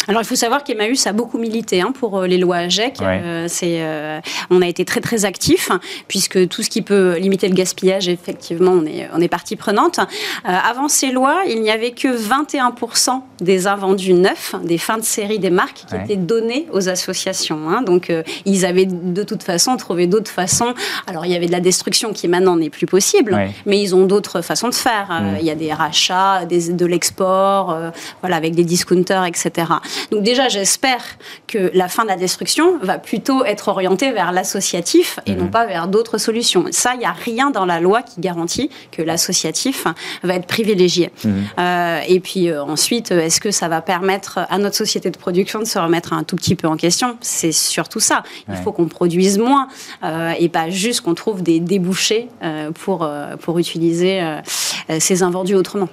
Alors, 0.08 0.22
il 0.22 0.26
faut 0.26 0.36
savoir 0.36 0.64
qu'Emmaüs 0.64 1.06
a 1.06 1.14
beaucoup 1.14 1.38
milité 1.38 1.82
hein, 1.82 1.94
pour 1.98 2.20
euh, 2.20 2.28
les 2.28 2.38
lois 2.38 2.58
AGEC. 2.58 2.98
Euh, 3.02 3.46
c'est, 3.48 3.82
euh, 3.82 4.20
on 4.50 4.62
a 4.62 4.68
été 4.68 4.84
très, 4.84 5.00
très 5.00 5.26
actifs, 5.26 5.70
puisque 6.08 6.48
tout 6.48 6.64
ce 6.64 6.70
qui 6.70 6.82
peut 6.82 7.18
limiter 7.18 7.48
le 7.48 7.54
gaspillage, 7.54 8.10
effectivement, 8.10 8.72
on 8.72 8.86
est, 8.86 9.10
on 9.14 9.22
est 9.22 9.28
partie 9.28 9.56
prenante. 9.56 10.00
avant 10.44 10.88
ces 10.88 11.12
lois, 11.12 11.42
il 11.48 11.62
n'y 11.62 11.70
avait 11.70 11.92
que 11.92 12.08
21% 12.08 13.22
des 13.42 13.68
invendus 13.68 14.14
neufs, 14.14 14.56
des 14.64 14.78
fins 14.78 14.98
de 14.98 15.04
série 15.04 15.40
des 15.40 15.50
marques, 15.50 15.86
qui 15.88 15.96
étaient 15.96 16.16
donnés 16.16 16.68
aux 16.72 16.90
associations. 16.90 17.70
Hein. 17.70 17.82
Donc, 17.84 18.12
ils 18.46 18.66
avaient 18.66 18.86
de 18.86 19.24
toute 19.24 19.44
façon 19.44 19.78
trouvé 19.78 20.08
d'autres 20.08 20.32
façons. 20.32 20.74
Alors, 21.08 21.26
il 21.26 21.32
y 21.32 21.36
avait 21.36 21.48
de 21.48 21.52
la 21.52 21.60
destruction 21.60 22.14
qui 22.14 22.28
maintenant 22.28 22.56
n'est 22.56 22.70
plus 22.70 22.88
possible, 22.88 23.38
mais 23.66 23.82
ils 23.82 23.96
ont 23.96 24.06
d'autres 24.06 24.42
façons 24.42 24.70
de 24.70 24.76
faire. 24.76 25.08
Mm. 25.10 25.38
Il 25.40 25.46
y 25.46 25.52
a 25.52 25.56
des 25.56 25.74
rachats, 25.74 26.46
des, 26.46 26.74
de 26.74 26.86
l'export, 26.86 27.78
voilà, 28.22 28.36
avec 28.36 28.56
des 28.56 28.64
discounters, 28.64 29.26
etc. 29.26 29.66
Donc 30.12 30.24
déjà, 30.24 30.50
j'espère 30.50 31.04
que 31.48 31.72
la 31.74 31.88
fin 31.88 32.04
de 32.04 32.10
la 32.10 32.16
destruction 32.16 32.78
va 32.82 32.98
plutôt 32.98 33.44
être 33.46 33.68
orientée 33.68 34.12
vers 34.12 34.32
l'associatif 34.32 35.20
et 35.26 35.36
non 35.36 35.46
mhm. 35.46 35.52
pas 35.52 35.66
vers 35.66 35.88
d'autres 35.88 36.18
solutions. 36.18 36.66
Ça, 36.72 36.94
il 36.94 37.00
n'y 37.00 37.06
a 37.06 37.12
rien 37.12 37.52
dans 37.52 37.66
la 37.66 37.80
loi 37.80 38.02
qui 38.02 38.20
garantit 38.22 38.70
que 38.92 39.02
l'associatif 39.02 39.86
va 40.24 40.36
être 40.36 40.48
privilégié. 40.48 41.12
Mhm. 41.24 41.44
Euh, 41.60 42.00
et 42.08 42.20
puis 42.20 42.50
euh, 42.50 42.64
ensuite, 42.64 43.12
est-ce 43.12 43.40
que 43.40 43.52
ça 43.52 43.68
va 43.68 43.82
permettre 43.82 44.40
à 44.50 44.58
notre 44.58 44.76
société 44.76 45.10
de 45.10 45.18
production 45.18 45.60
de 45.60 45.66
se 45.66 45.80
remettre 45.80 46.14
un 46.14 46.24
tout 46.24 46.36
petit 46.36 46.56
peu 46.56 46.68
en 46.68 46.78
question? 46.78 47.18
C'est 47.22 47.52
surtout 47.52 48.00
ça. 48.00 48.24
Il 48.50 48.56
faut 48.56 48.72
qu'on 48.72 48.88
produise 48.88 49.38
moins 49.38 49.68
euh, 50.04 50.34
et 50.40 50.50
pas 50.50 50.70
juste 50.70 51.02
qu'on 51.02 51.16
trouve 51.16 51.44
des 51.44 51.60
débouchés 51.60 52.28
pour, 52.76 53.10
pour 53.42 53.60
utiliser 53.60 54.22
ces 55.00 55.24
invendus 55.24 55.56
autrement. 55.56 55.88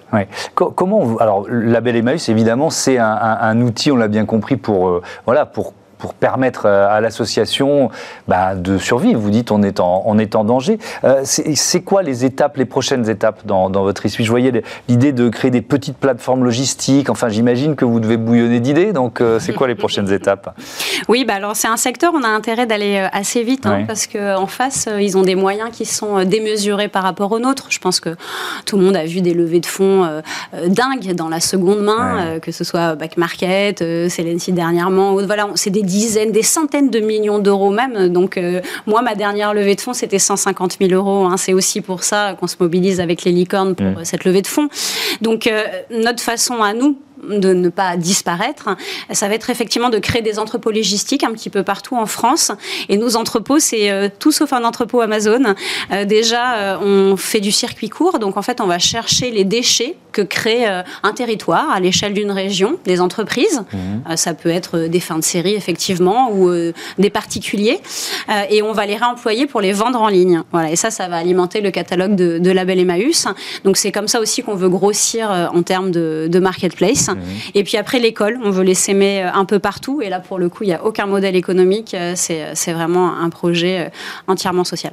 Comment 0.54 1.16
alors 1.18 1.46
Label 1.48 1.96
Emmaüs, 1.96 2.28
évidemment, 2.28 2.70
c'est 2.70 2.98
un, 2.98 3.38
un 3.40 3.60
outil 3.60 3.92
on 3.92 3.96
l'a 3.96 4.08
bien 4.08 4.24
compris, 4.24 4.56
pour, 4.56 4.88
euh, 4.88 5.02
voilà, 5.26 5.46
pour 5.46 5.74
pour 5.98 6.14
permettre 6.14 6.66
euh, 6.66 6.88
à 6.88 7.00
l'association 7.00 7.90
bah, 8.26 8.54
de 8.54 8.78
survivre. 8.78 9.20
Vous 9.20 9.30
dites 9.30 9.50
on 9.50 9.62
est 9.62 9.80
en, 9.80 10.02
on 10.06 10.18
est 10.18 10.34
en 10.36 10.44
danger. 10.44 10.78
Euh, 11.04 11.22
c'est 11.24 11.80
quoi 11.82 12.02
les 12.02 12.24
étapes, 12.24 12.56
les 12.56 12.64
prochaines 12.64 13.08
étapes 13.08 13.44
dans, 13.44 13.68
votre 13.68 14.06
issue 14.06 14.24
Je 14.24 14.30
voyais 14.30 14.62
l'idée 14.88 15.12
de 15.12 15.28
créer 15.28 15.50
des 15.50 15.62
petites 15.62 15.96
plateformes 15.96 16.44
logistiques. 16.44 17.10
Enfin, 17.10 17.28
j'imagine 17.28 17.76
que 17.76 17.84
vous 17.84 18.00
devez 18.00 18.16
bouillonner 18.16 18.60
d'idées. 18.60 18.92
Donc, 18.92 19.20
euh, 19.20 19.38
c'est 19.38 19.52
quoi 19.52 19.68
les 19.68 19.74
prochaines 19.76 20.10
étapes? 20.12 20.56
Oui, 21.08 21.24
bah 21.24 21.34
alors 21.34 21.56
c'est 21.56 21.68
un 21.68 21.76
secteur, 21.76 22.12
on 22.14 22.22
a 22.22 22.28
intérêt 22.28 22.66
d'aller 22.66 23.06
assez 23.12 23.42
vite 23.42 23.66
hein, 23.66 23.84
parce 23.86 24.06
qu'en 24.06 24.46
face, 24.46 24.88
ils 25.00 25.16
ont 25.16 25.22
des 25.22 25.34
moyens 25.34 25.70
qui 25.72 25.84
sont 25.84 26.24
démesurés 26.24 26.88
par 26.88 27.02
rapport 27.02 27.32
aux 27.32 27.38
nôtres. 27.38 27.66
Je 27.70 27.78
pense 27.78 28.00
que 28.00 28.16
tout 28.64 28.76
le 28.76 28.84
monde 28.84 28.96
a 28.96 29.04
vu 29.04 29.20
des 29.20 29.34
levées 29.34 29.60
de 29.60 29.66
fonds 29.66 30.22
dingues 30.66 31.14
dans 31.14 31.28
la 31.28 31.40
seconde 31.40 31.82
main, 31.82 32.38
que 32.40 32.52
ce 32.52 32.64
soit 32.64 32.94
Back 32.94 33.16
Market, 33.16 33.78
Celency 33.78 34.52
dernièrement. 34.52 35.14
Voilà, 35.14 35.48
c'est 35.54 35.70
des 35.70 35.82
dizaines, 35.88 36.32
des 36.32 36.42
centaines 36.42 36.90
de 36.90 37.00
millions 37.00 37.38
d'euros 37.38 37.70
même. 37.70 38.08
Donc, 38.08 38.36
euh, 38.36 38.60
moi, 38.86 39.02
ma 39.02 39.14
dernière 39.14 39.54
levée 39.54 39.74
de 39.74 39.80
fonds, 39.80 39.94
c'était 39.94 40.18
150 40.18 40.76
000 40.80 40.92
euros. 40.92 41.26
Hein. 41.26 41.36
C'est 41.36 41.54
aussi 41.54 41.80
pour 41.80 42.04
ça 42.04 42.36
qu'on 42.38 42.46
se 42.46 42.56
mobilise 42.60 43.00
avec 43.00 43.24
les 43.24 43.32
licornes 43.32 43.74
pour 43.74 43.86
mmh. 43.86 44.04
cette 44.04 44.24
levée 44.24 44.42
de 44.42 44.46
fonds. 44.46 44.68
Donc, 45.20 45.46
euh, 45.46 45.64
notre 45.90 46.22
façon 46.22 46.62
à 46.62 46.74
nous, 46.74 46.98
de 47.24 47.52
ne 47.52 47.68
pas 47.68 47.96
disparaître, 47.96 48.70
ça 49.10 49.28
va 49.28 49.34
être 49.34 49.50
effectivement 49.50 49.90
de 49.90 49.98
créer 49.98 50.22
des 50.22 50.38
entrepôts 50.38 50.70
logistiques 50.70 51.24
un 51.24 51.32
petit 51.32 51.50
peu 51.50 51.62
partout 51.62 51.96
en 51.96 52.06
France. 52.06 52.52
Et 52.88 52.96
nos 52.96 53.16
entrepôts, 53.16 53.58
c'est 53.58 53.90
euh, 53.90 54.08
tout 54.18 54.32
sauf 54.32 54.52
un 54.52 54.64
entrepôt 54.64 55.00
Amazon. 55.00 55.54
Euh, 55.92 56.04
déjà, 56.04 56.56
euh, 56.56 56.78
on 57.12 57.16
fait 57.16 57.40
du 57.40 57.52
circuit 57.52 57.88
court, 57.88 58.18
donc 58.18 58.36
en 58.36 58.42
fait, 58.42 58.60
on 58.60 58.66
va 58.66 58.78
chercher 58.78 59.30
les 59.30 59.44
déchets 59.44 59.96
que 60.12 60.22
crée 60.22 60.66
un 60.66 61.12
territoire 61.12 61.70
à 61.70 61.78
l'échelle 61.78 62.12
d'une 62.12 62.32
région, 62.32 62.78
des 62.84 63.00
entreprises. 63.00 63.62
Mmh. 63.72 64.16
ça 64.16 64.34
peut 64.34 64.48
être 64.48 64.78
des 64.88 64.98
fins 64.98 65.18
de 65.18 65.22
série, 65.22 65.54
effectivement, 65.54 66.32
ou 66.32 66.50
des 66.98 67.10
particuliers. 67.10 67.78
et 68.50 68.62
on 68.62 68.72
va 68.72 68.86
les 68.86 68.96
réemployer 68.96 69.46
pour 69.46 69.60
les 69.60 69.72
vendre 69.72 70.00
en 70.00 70.08
ligne. 70.08 70.42
Voilà. 70.50 70.72
Et 70.72 70.76
ça, 70.76 70.90
ça 70.90 71.06
va 71.06 71.18
alimenter 71.18 71.60
le 71.60 71.70
catalogue 71.70 72.16
de, 72.16 72.38
de 72.38 72.50
Label 72.50 72.80
Emmaüs. 72.80 73.28
Donc 73.64 73.76
c'est 73.76 73.92
comme 73.92 74.08
ça 74.08 74.18
aussi 74.18 74.42
qu'on 74.42 74.56
veut 74.56 74.70
grossir 74.70 75.30
en 75.52 75.62
termes 75.62 75.92
de, 75.92 76.26
de 76.28 76.38
marketplace. 76.40 77.07
Mhm. 77.14 77.22
Et 77.54 77.64
puis 77.64 77.76
après, 77.76 77.98
l'école, 77.98 78.38
on 78.44 78.50
veut 78.50 78.64
les 78.64 78.74
s'aimer 78.74 79.22
euh, 79.22 79.30
un 79.32 79.44
peu 79.44 79.58
partout. 79.58 80.00
Et 80.02 80.08
là, 80.08 80.20
pour 80.20 80.38
le 80.38 80.48
coup, 80.48 80.64
il 80.64 80.68
n'y 80.68 80.74
a 80.74 80.84
aucun 80.84 81.06
modèle 81.06 81.36
économique. 81.36 81.94
Euh, 81.94 82.12
c'est 82.16 82.72
vraiment 82.72 83.18
un 83.18 83.30
projet 83.30 83.86
euh, 83.86 83.90
entièrement 84.26 84.64
social. 84.64 84.92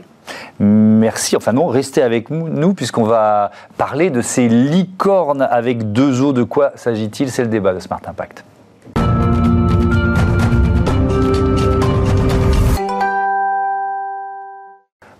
Merci. 0.59 1.35
Enfin 1.35 1.53
non, 1.53 1.67
restez 1.67 2.01
avec 2.01 2.29
nous 2.31 2.73
puisqu'on 2.73 3.03
va 3.03 3.51
parler 3.77 4.09
de 4.09 4.21
ces 4.21 4.47
licornes 4.47 5.43
avec 5.43 5.91
deux 5.91 6.21
os. 6.21 6.33
De 6.33 6.43
quoi 6.43 6.71
s'agit-il? 6.75 7.29
C'est 7.29 7.43
le 7.43 7.49
débat 7.49 7.73
de 7.73 7.79
Smart 7.79 8.01
Impact. 8.07 8.43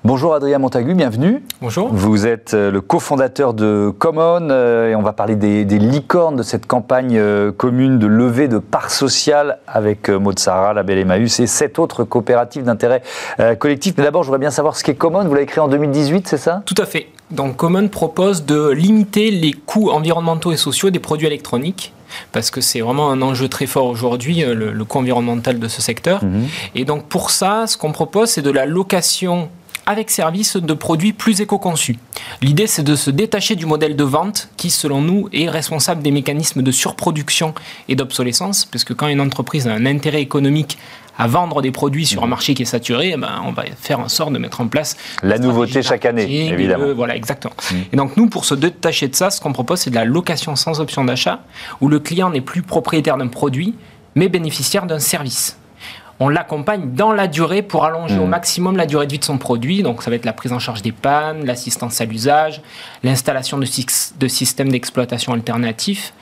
Bonjour 0.05 0.35
Adrien 0.35 0.59
Montagu, 0.59 0.93
bienvenue. 0.93 1.41
Bonjour. 1.61 1.89
Vous 1.91 2.27
êtes 2.27 2.53
euh, 2.53 2.69
le 2.69 2.79
cofondateur 2.79 3.55
de 3.55 3.91
Common 3.97 4.49
euh, 4.51 4.91
et 4.91 4.95
on 4.95 5.01
va 5.01 5.13
parler 5.13 5.35
des, 5.35 5.63
licornes 5.79 6.35
de 6.35 6.43
cette 6.43 6.67
campagne 6.67 7.17
euh, 7.17 7.51
commune 7.51 7.97
de 7.97 8.05
levée 8.05 8.47
de 8.47 8.59
parts 8.59 8.91
sociales 8.91 9.57
avec 9.65 10.09
Motsara, 10.09 10.75
la 10.75 10.83
Belle 10.83 10.99
Emmaüs 10.99 11.39
et 11.39 11.47
sept 11.47 11.79
autres 11.79 12.03
coopératives 12.03 12.65
d'intérêt 12.65 13.01
collectif. 13.57 13.95
Mais 13.97 14.03
d'abord, 14.03 14.21
je 14.21 14.27
voudrais 14.27 14.41
bien 14.41 14.51
savoir 14.51 14.75
ce 14.75 14.83
qu'est 14.83 14.93
Common. 14.93 15.23
Vous 15.25 15.33
l'avez 15.33 15.47
créé 15.47 15.63
en 15.63 15.67
2018, 15.67 16.27
c'est 16.27 16.37
ça? 16.37 16.61
Tout 16.67 16.75
à 16.77 16.85
fait. 16.85 17.07
Donc 17.31 17.55
Common 17.55 17.87
propose 17.87 18.45
de 18.45 18.69
limiter 18.69 19.31
les 19.31 19.53
coûts 19.53 19.89
environnementaux 19.89 20.51
et 20.51 20.57
sociaux 20.57 20.91
des 20.91 20.99
produits 20.99 21.25
électroniques 21.25 21.93
parce 22.31 22.51
que 22.51 22.61
c'est 22.61 22.81
vraiment 22.81 23.09
un 23.09 23.23
enjeu 23.23 23.49
très 23.49 23.65
fort 23.65 23.87
aujourd'hui, 23.87 24.45
le, 24.45 24.85
coût 24.85 24.99
environnemental 24.99 25.57
de 25.57 25.67
ce 25.67 25.81
secteur. 25.81 26.23
Mhm. 26.23 26.45
Et 26.75 26.85
donc 26.85 27.05
pour 27.05 27.31
ça, 27.31 27.65
ce 27.65 27.75
qu'on 27.75 27.91
propose, 27.91 28.29
c'est 28.29 28.43
de 28.43 28.51
la 28.51 28.67
location 28.67 29.49
avec 29.85 30.09
service 30.09 30.57
de 30.57 30.73
produits 30.73 31.13
plus 31.13 31.41
éco-conçus. 31.41 31.97
L'idée, 32.41 32.67
c'est 32.67 32.83
de 32.83 32.95
se 32.95 33.11
détacher 33.11 33.55
du 33.55 33.65
modèle 33.65 33.95
de 33.95 34.03
vente 34.03 34.49
qui, 34.57 34.69
selon 34.69 35.01
nous, 35.01 35.29
est 35.31 35.49
responsable 35.49 36.01
des 36.01 36.11
mécanismes 36.11 36.61
de 36.61 36.71
surproduction 36.71 37.53
et 37.87 37.95
d'obsolescence, 37.95 38.65
parce 38.65 38.83
que 38.83 38.93
quand 38.93 39.07
une 39.07 39.21
entreprise 39.21 39.67
a 39.67 39.73
un 39.73 39.85
intérêt 39.85 40.21
économique 40.21 40.77
à 41.17 41.27
vendre 41.27 41.61
des 41.61 41.71
produits 41.71 42.05
sur 42.05 42.23
un 42.23 42.27
marché 42.27 42.53
qui 42.53 42.63
est 42.63 42.65
saturé, 42.65 43.11
eh 43.13 43.17
ben, 43.17 43.41
on 43.45 43.51
va 43.51 43.63
faire 43.77 43.99
en 43.99 44.09
sorte 44.09 44.33
de 44.33 44.37
mettre 44.37 44.61
en 44.61 44.67
place 44.67 44.97
la 45.23 45.37
nouveauté 45.37 45.81
chaque 45.81 46.05
année, 46.05 46.49
évidemment. 46.49 46.93
voilà, 46.93 47.15
exactement. 47.15 47.53
Mm. 47.71 47.75
Et 47.93 47.95
donc 47.95 48.17
nous, 48.17 48.27
pour 48.27 48.45
se 48.45 48.53
détacher 48.53 49.07
de 49.07 49.15
ça, 49.15 49.29
ce 49.29 49.39
qu'on 49.39 49.53
propose, 49.53 49.79
c'est 49.79 49.89
de 49.89 49.95
la 49.95 50.05
location 50.05 50.55
sans 50.55 50.81
option 50.81 51.05
d'achat, 51.05 51.41
où 51.79 51.87
le 51.87 51.99
client 51.99 52.29
n'est 52.29 52.41
plus 52.41 52.61
propriétaire 52.61 53.17
d'un 53.17 53.27
produit, 53.27 53.75
mais 54.15 54.27
bénéficiaire 54.27 54.85
d'un 54.85 54.99
service 54.99 55.57
on 56.19 56.29
l'accompagne 56.29 56.93
dans 56.93 57.11
la 57.11 57.27
durée 57.27 57.61
pour 57.61 57.85
allonger 57.85 58.17
au 58.17 58.25
mmh. 58.25 58.29
maximum 58.29 58.77
la 58.77 58.85
durée 58.85 59.05
de 59.05 59.11
vie 59.11 59.19
de 59.19 59.25
son 59.25 59.37
produit. 59.37 59.83
Donc 59.83 60.01
ça 60.01 60.09
va 60.09 60.15
être 60.15 60.25
la 60.25 60.33
prise 60.33 60.53
en 60.53 60.59
charge 60.59 60.81
des 60.81 60.91
pannes, 60.91 61.45
l'assistance 61.45 61.99
à 61.99 62.05
l'usage, 62.05 62.61
l'installation 63.03 63.57
de, 63.57 63.65
de 64.19 64.27
systèmes 64.27 64.71
d'exploitation 64.71 65.33
alternatifs. 65.33 66.13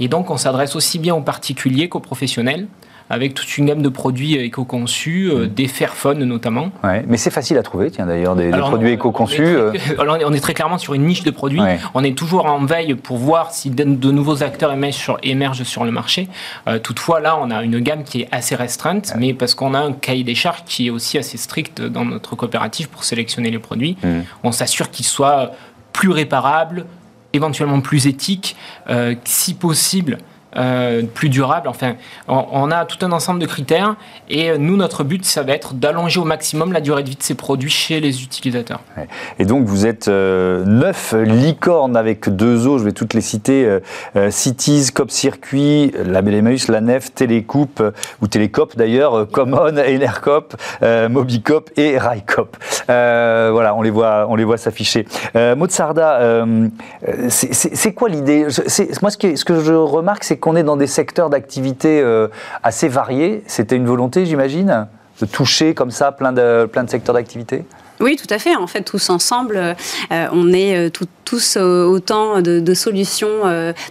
Et 0.00 0.08
donc 0.08 0.30
on 0.30 0.36
s'adresse 0.36 0.76
aussi 0.76 0.98
bien 0.98 1.14
aux 1.14 1.22
particuliers 1.22 1.88
qu'aux 1.88 2.00
professionnels 2.00 2.66
avec 3.12 3.34
toute 3.34 3.58
une 3.58 3.66
gamme 3.66 3.82
de 3.82 3.90
produits 3.90 4.36
éco-conçus, 4.36 5.30
euh, 5.30 5.44
mm. 5.44 5.48
des 5.48 5.68
Fairphone 5.68 6.24
notamment. 6.24 6.72
Ouais, 6.82 7.04
mais 7.06 7.18
c'est 7.18 7.30
facile 7.30 7.58
à 7.58 7.62
trouver, 7.62 7.90
tiens 7.90 8.06
d'ailleurs, 8.06 8.34
des, 8.34 8.48
produits 8.48 8.92
éco-conçus. 8.92 9.44
Euh. 9.44 9.72
On, 9.98 10.32
est 10.32 10.40
très 10.40 10.54
clairement 10.54 10.78
sur 10.78 10.94
une 10.94 11.04
niche 11.04 11.22
de 11.22 11.30
produits. 11.30 11.60
On 11.92 12.02
est 12.04 12.16
toujours 12.16 12.46
en 12.46 12.64
veille 12.64 12.94
pour 12.94 13.18
voir 13.18 13.52
si 13.52 13.68
de, 13.68 13.84
nouveaux 13.84 14.42
acteurs 14.42 14.72
émergent 14.72 14.96
sur, 14.96 15.18
émergent 15.22 15.62
sur 15.62 15.84
le 15.84 15.90
marché. 15.90 16.28
Euh, 16.66 16.78
toutefois, 16.78 17.20
là, 17.20 17.36
on 17.38 17.50
a 17.50 17.62
une 17.62 17.80
gamme 17.80 18.02
qui 18.02 18.22
est 18.22 18.28
assez 18.32 18.54
restreinte, 18.54 19.12
mais 19.18 19.34
parce 19.34 19.54
qu'on 19.54 19.74
a 19.74 19.78
un 19.78 19.92
cahier 19.92 20.24
des 20.24 20.34
charges 20.34 20.64
qui 20.64 20.86
est 20.86 20.90
aussi 20.90 21.18
assez 21.18 21.36
strict 21.36 21.82
dans 21.82 22.06
notre 22.06 22.34
coopérative 22.34 22.88
pour 22.88 23.04
sélectionner 23.04 23.50
les 23.50 23.58
produits. 23.58 23.98
Mm. 24.02 24.20
On 24.42 24.52
s'assure 24.52 24.90
qu'ils 24.90 25.04
soient 25.04 25.50
plus 25.92 26.10
réparables, 26.10 26.86
éventuellement 27.34 27.82
plus 27.82 28.06
éthiques, 28.06 28.56
si 29.24 29.52
possible 29.52 30.16
euh, 30.56 31.02
plus 31.02 31.30
durable. 31.30 31.66
Enfin, 31.66 31.94
on, 32.28 32.70
a 32.70 32.84
tout 32.84 33.04
un 33.04 33.12
ensemble 33.12 33.40
de 33.40 33.46
critères 33.46 33.96
et 34.28 34.58
nous, 34.58 34.76
notre 34.76 35.02
but, 35.02 35.24
ça 35.24 35.42
va 35.42 35.52
être 35.52 35.72
d'allonger 35.72 36.20
au 36.20 36.24
maximum 36.24 36.72
la 36.72 36.80
durée 36.80 37.02
de 37.02 37.08
vie 37.08 37.16
de 37.16 37.22
ces 37.22 37.34
produits 37.34 37.70
chez 37.70 38.00
les 38.00 38.22
utilisateurs. 38.22 38.80
Et 39.38 39.46
donc, 39.46 39.64
vous 39.64 39.86
êtes 39.86 40.08
neuf 40.08 41.14
licornes 41.14 41.96
avec 41.96 42.28
deux 42.28 42.66
eaux, 42.66 42.78
je 42.78 42.84
vais 42.84 42.92
toutes 42.92 43.14
les 43.14 43.22
citer 43.22 43.78
Cities, 44.30 44.88
Cop 44.94 45.10
Circuit, 45.10 45.92
Label 46.04 46.34
Emmaüs, 46.34 46.68
La 46.68 46.80
Nef, 46.82 47.14
Télécoupe 47.14 47.82
ou 48.20 48.26
Télécop 48.26 48.76
d'ailleurs, 48.76 49.28
Common, 49.30 49.76
Enercop, 49.78 50.54
Mobicop 50.82 51.70
et 51.76 51.96
Raicop. 51.96 52.56
voilà, 52.86 53.74
on 53.74 53.82
les 53.82 53.90
voit, 53.90 54.26
on 54.28 54.36
les 54.36 54.44
voit 54.44 54.58
s'afficher. 54.58 55.06
Mozarda, 55.34 56.44
c'est 57.28 57.94
quoi 57.94 58.10
l'idée? 58.10 58.46
Moi, 59.00 59.10
ce 59.10 59.16
que, 59.16 59.36
ce 59.36 59.44
que 59.44 59.60
je 59.60 59.72
remarque, 59.72 60.24
c'est 60.24 60.41
qu'on 60.42 60.56
est 60.56 60.64
dans 60.64 60.76
des 60.76 60.88
secteurs 60.88 61.30
d'activité 61.30 62.02
euh, 62.02 62.26
assez 62.64 62.88
variés. 62.88 63.44
C'était 63.46 63.76
une 63.76 63.86
volonté, 63.86 64.26
j'imagine, 64.26 64.88
de 65.20 65.26
toucher 65.26 65.72
comme 65.72 65.92
ça 65.92 66.10
plein 66.10 66.32
de, 66.32 66.66
plein 66.70 66.82
de 66.82 66.90
secteurs 66.90 67.14
d'activité? 67.14 67.64
Oui, 68.02 68.16
tout 68.16 68.32
à 68.32 68.38
fait. 68.38 68.56
En 68.56 68.66
fait, 68.66 68.82
tous 68.82 69.10
ensemble, 69.10 69.56
euh, 69.56 70.26
on 70.32 70.52
est 70.52 70.76
euh, 70.76 70.90
tous 70.90 71.56
autant 71.56 72.42
de, 72.42 72.74
solutions 72.74 73.28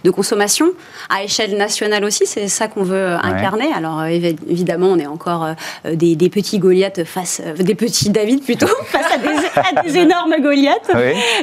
de 0.04 0.10
consommation 0.10 0.70
à 1.10 1.24
échelle 1.24 1.56
nationale 1.56 2.04
aussi. 2.04 2.24
C'est 2.24 2.46
ça 2.46 2.68
qu'on 2.68 2.84
veut 2.84 3.14
incarner. 3.14 3.66
Alors 3.74 4.04
évidemment, 4.04 4.86
on 4.86 4.98
est 5.00 5.08
encore 5.08 5.48
des, 5.92 6.28
petits 6.28 6.60
Goliaths 6.60 7.02
face, 7.02 7.42
des 7.58 7.74
petits 7.74 8.10
David 8.10 8.44
plutôt 8.44 8.68
face 8.86 9.06
à 9.56 9.82
des, 9.82 9.96
énormes 9.96 10.36
Goliaths. 10.40 10.92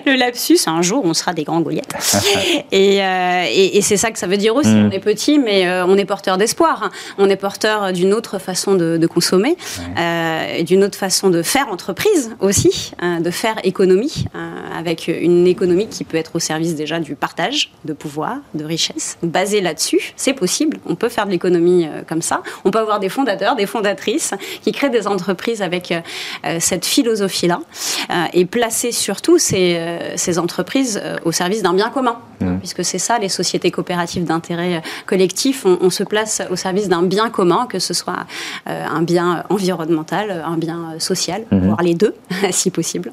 Le 0.05 0.15
lapsus, 0.15 0.59
un 0.67 0.81
jour, 0.81 1.03
on 1.03 1.13
sera 1.13 1.33
des 1.33 1.43
grands 1.43 1.59
Goliaths. 1.59 2.15
et, 2.71 3.81
c'est 3.81 3.97
ça 3.97 4.11
que 4.11 4.19
ça 4.19 4.27
veut 4.27 4.37
dire 4.37 4.55
aussi. 4.55 4.69
Mm. 4.69 4.87
On 4.87 4.91
est 4.91 4.99
petit, 4.99 5.37
mais 5.37 5.69
on 5.83 5.97
est 5.97 6.05
porteur 6.05 6.37
d'espoir. 6.37 6.91
On 7.17 7.29
est 7.29 7.35
porteur 7.35 7.91
d'une 7.91 8.13
autre 8.13 8.39
façon 8.39 8.75
de, 8.75 9.05
consommer, 9.07 9.57
et 9.97 10.63
d'une 10.63 10.85
autre 10.85 10.97
façon 10.97 11.29
de 11.29 11.41
faire 11.41 11.67
entreprise 11.67 12.31
aussi 12.39 12.58
Hein, 13.01 13.21
de 13.21 13.31
faire 13.31 13.55
économie, 13.63 14.25
hein, 14.33 14.51
avec 14.77 15.07
une 15.07 15.47
économie 15.47 15.87
qui 15.87 16.03
peut 16.03 16.17
être 16.17 16.35
au 16.35 16.39
service 16.39 16.75
déjà 16.75 16.99
du 16.99 17.15
partage 17.15 17.71
de 17.85 17.93
pouvoir, 17.93 18.37
de 18.53 18.65
richesse. 18.65 19.17
Basée 19.23 19.61
là-dessus, 19.61 20.13
c'est 20.15 20.33
possible. 20.33 20.77
On 20.85 20.95
peut 20.95 21.09
faire 21.09 21.25
de 21.25 21.31
l'économie 21.31 21.85
euh, 21.85 22.01
comme 22.07 22.21
ça. 22.21 22.41
On 22.65 22.71
peut 22.71 22.79
avoir 22.79 22.99
des 22.99 23.09
fondateurs, 23.09 23.55
des 23.55 23.65
fondatrices 23.65 24.33
qui 24.61 24.71
créent 24.71 24.89
des 24.89 25.07
entreprises 25.07 25.61
avec 25.61 25.91
euh, 25.91 26.01
euh, 26.45 26.57
cette 26.59 26.85
philosophie-là 26.85 27.61
et 28.33 28.45
placer 28.45 28.91
surtout 28.91 29.37
ces, 29.37 29.79
ces 30.15 30.39
entreprises 30.39 31.01
au 31.25 31.31
service 31.31 31.61
d'un 31.61 31.73
bien 31.73 31.89
commun. 31.89 32.19
Mmh. 32.39 32.57
Puisque 32.59 32.83
c'est 32.83 32.97
ça, 32.97 33.19
les 33.19 33.29
sociétés 33.29 33.71
coopératives 33.71 34.23
d'intérêt 34.23 34.81
collectif, 35.05 35.65
on, 35.65 35.89
se 35.89 36.03
place 36.03 36.41
au 36.49 36.55
service 36.55 36.89
d'un 36.89 37.03
bien 37.03 37.29
commun, 37.29 37.67
que 37.67 37.79
ce 37.79 37.93
soit 37.93 38.25
un 38.65 39.01
bien 39.01 39.43
environnemental, 39.49 40.43
un 40.45 40.57
bien 40.57 40.95
social, 40.99 41.43
mmh. 41.51 41.67
voire 41.67 41.81
les 41.83 41.93
deux. 41.93 42.15
Si 42.51 42.71
possible. 42.71 43.11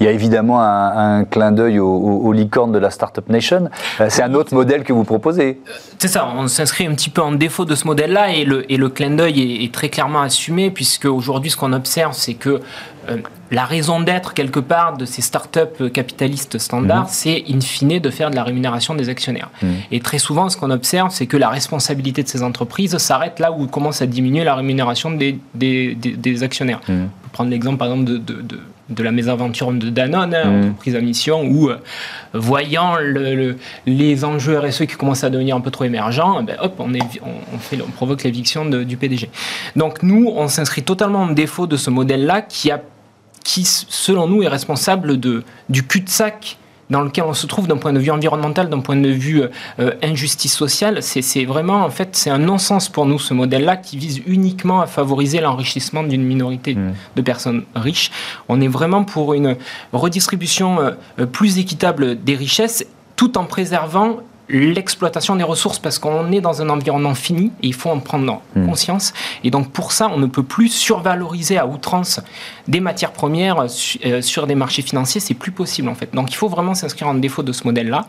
Il 0.00 0.06
y 0.06 0.08
a 0.08 0.12
évidemment 0.12 0.60
un, 0.62 1.24
clin 1.24 1.52
d'œil 1.52 1.78
aux, 1.78 2.32
licornes 2.32 2.72
de 2.72 2.78
la 2.78 2.90
Startup 2.90 3.28
Nation. 3.28 3.68
Euh, 4.00 4.06
c'est 4.08 4.22
un 4.22 4.34
autre 4.34 4.54
modèle 4.54 4.84
que 4.84 4.92
vous 4.92 5.04
proposez. 5.04 5.60
C'est 5.98 6.08
ça, 6.08 6.28
on 6.36 6.48
s'inscrit 6.48 6.86
un 6.86 6.94
petit 6.94 7.10
peu 7.10 7.22
en 7.22 7.32
défaut 7.32 7.64
de 7.64 7.74
ce 7.74 7.86
modèle-là 7.86 8.32
et 8.32 8.44
le, 8.44 8.70
et 8.72 8.76
le 8.76 8.88
clin 8.88 9.10
d'œil 9.10 9.64
est, 9.64 9.72
très 9.72 9.88
clairement 9.88 10.22
assumé 10.22 10.70
puisque 10.70 11.06
aujourd'hui 11.06 11.50
ce 11.50 11.56
qu'on 11.56 11.72
observe 11.72 12.12
c'est 12.12 12.34
que 12.34 12.60
euh, 13.08 13.16
la 13.50 13.64
raison 13.64 14.00
d'être 14.00 14.32
quelque 14.32 14.60
part 14.60 14.96
de 14.96 15.04
ces 15.04 15.22
startups 15.22 15.90
capitalistes 15.92 16.58
standards, 16.58 17.02
mhm. 17.02 17.08
c'est 17.10 17.44
in 17.48 17.60
fine 17.60 17.98
de 17.98 18.10
faire 18.10 18.30
de 18.30 18.36
la 18.36 18.44
rémunération 18.44 18.94
des 18.94 19.08
actionnaires. 19.08 19.50
Mhm. 19.60 19.74
Et 19.90 20.00
très 20.00 20.18
souvent, 20.18 20.48
ce 20.48 20.56
qu'on 20.56 20.70
observe, 20.70 21.10
c'est 21.10 21.26
que 21.26 21.36
la 21.36 21.50
responsabilité 21.50 22.22
de 22.22 22.28
ces 22.28 22.42
entreprises 22.42 22.96
s'arrête 22.96 23.40
là 23.40 23.52
où 23.52 23.66
commence 23.66 24.00
à 24.00 24.06
diminuer 24.06 24.44
la 24.44 24.54
rémunération 24.54 25.10
des, 25.10 25.38
des, 25.54 26.42
actionnaires. 26.42 26.80
Mhm. 26.88 27.08
Prendre 27.32 27.50
l'exemple 27.50 27.78
par 27.78 27.88
exemple 27.88 28.04
de, 28.04 28.18
de, 28.18 28.58
de 28.88 29.02
la 29.02 29.10
mésaventure 29.10 29.72
de 29.72 29.90
Danone, 29.90 30.34
hein, 30.34 30.60
entreprise 30.60 30.96
à 30.96 31.00
mission, 31.00 31.44
où, 31.44 31.68
euh, 31.70 31.78
voyant 32.32 32.96
le, 33.00 33.56
les 33.86 34.24
enjeux 34.24 34.58
RSE 34.58 34.86
qui 34.86 34.96
commencent 34.96 35.24
à 35.24 35.30
devenir 35.30 35.56
un 35.56 35.60
peu 35.60 35.70
trop 35.70 35.84
émergents, 35.84 36.38
eh 36.40 36.44
ben, 36.44 36.56
hop, 36.60 36.74
on, 36.78 36.94
est, 36.94 37.20
on, 37.22 37.58
fait, 37.58 37.78
on 37.80 37.90
provoque 37.90 38.22
l'éviction 38.22 38.64
du 38.64 38.96
PDG. 38.96 39.30
Donc 39.76 40.02
nous, 40.02 40.30
on 40.34 40.48
s'inscrit 40.48 40.82
totalement 40.82 41.22
en 41.22 41.32
défaut 41.32 41.66
de 41.66 41.76
ce 41.76 41.90
modèle-là 41.90 42.42
qui 42.42 42.70
a 42.70 42.80
qui, 43.44 43.64
selon 43.64 44.28
nous, 44.28 44.44
est 44.44 44.48
responsable 44.48 45.18
de, 45.18 45.42
du 45.68 45.84
cul-de-sac 45.84 46.58
dans 46.92 47.00
lequel 47.00 47.24
on 47.24 47.32
se 47.32 47.46
trouve 47.46 47.66
d'un 47.66 47.78
point 47.78 47.94
de 47.94 47.98
vue 47.98 48.10
environnemental, 48.10 48.68
d'un 48.68 48.80
point 48.80 48.96
de 48.96 49.08
vue 49.08 49.42
euh, 49.80 49.92
injustice 50.02 50.54
sociale, 50.54 51.02
c'est 51.02 51.44
vraiment, 51.46 51.84
en 51.84 51.90
fait, 51.90 52.10
c'est 52.12 52.28
un 52.28 52.38
non-sens 52.38 52.90
pour 52.90 53.06
nous, 53.06 53.18
ce 53.18 53.32
modèle-là, 53.32 53.78
qui 53.78 53.96
vise 53.96 54.20
uniquement 54.26 54.82
à 54.82 54.86
favoriser 54.86 55.40
l'enrichissement 55.40 56.02
d'une 56.02 56.22
minorité 56.22 56.74
mmh. 56.74 56.92
de 57.16 57.22
personnes 57.22 57.62
riches. 57.74 58.10
On 58.50 58.60
est 58.60 58.68
vraiment 58.68 59.04
pour 59.04 59.32
une 59.32 59.56
redistribution 59.94 60.80
euh, 60.80 61.26
plus 61.26 61.58
équitable 61.58 62.22
des 62.22 62.36
richesses, 62.36 62.86
tout 63.16 63.38
en 63.38 63.44
préservant 63.44 64.18
l'exploitation 64.52 65.36
des 65.36 65.44
ressources 65.44 65.78
parce 65.78 65.98
qu'on 65.98 66.30
est 66.30 66.40
dans 66.40 66.62
un 66.62 66.68
environnement 66.68 67.14
fini 67.14 67.52
et 67.62 67.68
il 67.68 67.74
faut 67.74 67.90
en 67.90 67.98
prendre 67.98 68.42
hmm. 68.54 68.66
conscience. 68.66 69.12
Et 69.44 69.50
donc 69.50 69.70
pour 69.72 69.92
ça, 69.92 70.08
on 70.08 70.18
ne 70.18 70.26
peut 70.26 70.42
plus 70.42 70.68
survaloriser 70.68 71.58
à 71.58 71.66
outrance 71.66 72.20
des 72.68 72.80
matières 72.80 73.12
premières 73.12 73.66
euh, 74.04 74.22
sur 74.22 74.46
des 74.46 74.54
marchés 74.54 74.82
financiers, 74.82 75.20
c'est 75.20 75.34
plus 75.34 75.52
possible 75.52 75.88
en 75.88 75.94
fait. 75.94 76.14
Donc 76.14 76.30
il 76.30 76.36
faut 76.36 76.48
vraiment 76.48 76.74
s'inscrire 76.74 77.08
en 77.08 77.14
défaut 77.14 77.42
de 77.42 77.52
ce 77.52 77.64
modèle-là 77.64 78.06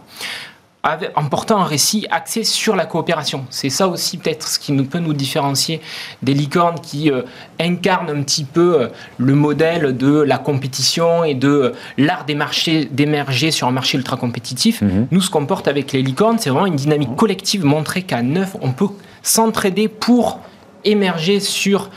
en 1.15 1.25
portant 1.29 1.60
un 1.60 1.63
récit 1.63 2.05
axé 2.12 2.43
sur 2.43 2.75
la 2.75 2.86
coopération. 2.86 3.45
C'est 3.49 3.69
ça 3.69 3.88
aussi 3.88 4.17
peut-être 4.17 4.47
ce 4.47 4.60
qui 4.60 4.73
nous 4.73 4.84
peut 4.84 4.99
nous 4.99 5.13
différencier 5.13 5.79
des 6.21 6.34
licornes 6.34 6.79
qui 6.81 7.10
euh, 7.10 7.21
incarnent 7.60 8.10
un 8.10 8.21
petit 8.21 8.43
peu 8.43 8.81
euh, 8.81 8.88
le 9.17 9.34
modèle 9.34 9.95
de 9.95 10.19
la 10.19 10.38
compétition 10.38 11.23
et 11.23 11.36
de 11.36 11.47
euh, 11.47 11.71
l'art 11.97 12.25
des 12.25 12.36
marchés 12.36 12.86
d'émerger 12.86 13.51
sur 13.51 13.67
un 13.67 13.71
marché 13.71 13.97
ultra 13.97 14.17
compétitif. 14.17 14.81
Mhm. 14.81 15.08
Nous, 15.10 15.21
ce 15.21 15.29
qu'on 15.29 15.45
porte 15.45 15.69
avec 15.69 15.93
les 15.93 16.01
licornes, 16.01 16.38
c'est 16.38 16.49
vraiment 16.49 16.65
une 16.65 16.75
dynamique 16.75 17.15
collective, 17.15 17.63
montrer 17.63 18.01
qu'à 18.01 18.21
neuf, 18.21 18.58
on 18.60 18.73
peut 18.73 18.89
s'entraider 19.21 19.88
pour 19.88 20.41
émerger 20.84 21.39
sur 21.39 21.89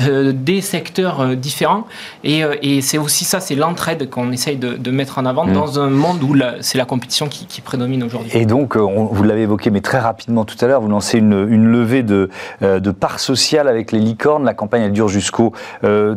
euh, 0.00 0.32
des 0.34 0.60
secteurs 0.60 1.20
euh, 1.20 1.34
différents. 1.34 1.86
Euh, 2.24 2.56
et, 2.62 2.80
c'est 2.80 2.98
aussi 2.98 3.24
ça, 3.24 3.40
c'est 3.40 3.54
l'entraide 3.54 4.08
qu'on 4.08 4.32
essaye 4.32 4.56
de, 4.56 4.90
mettre 4.90 5.18
en 5.18 5.26
avant 5.26 5.46
mm. 5.46 5.52
dans 5.52 5.80
un 5.80 5.90
monde 5.90 6.22
où 6.22 6.34
c'est 6.60 6.78
la 6.78 6.84
compétition 6.84 7.28
qui, 7.28 7.60
prédomine 7.60 8.02
aujourd'hui. 8.02 8.30
Et 8.34 8.46
donc, 8.46 8.76
vous 8.76 9.22
l'avez 9.22 9.42
évoqué, 9.42 9.70
mais 9.70 9.80
très 9.80 9.98
rapidement 9.98 10.44
tout 10.44 10.56
à 10.60 10.66
l'heure, 10.66 10.80
vous 10.80 10.88
lancez 10.88 11.18
une, 11.18 11.66
levée 11.70 12.02
de, 12.02 12.30
de 12.62 12.90
parts 12.90 13.20
sociales 13.20 13.68
avec 13.68 13.92
les 13.92 13.98
licornes. 13.98 14.44
La 14.44 14.54
campagne, 14.54 14.82
elle 14.82 14.92
dure 14.92 15.08
jusqu'au 15.08 15.52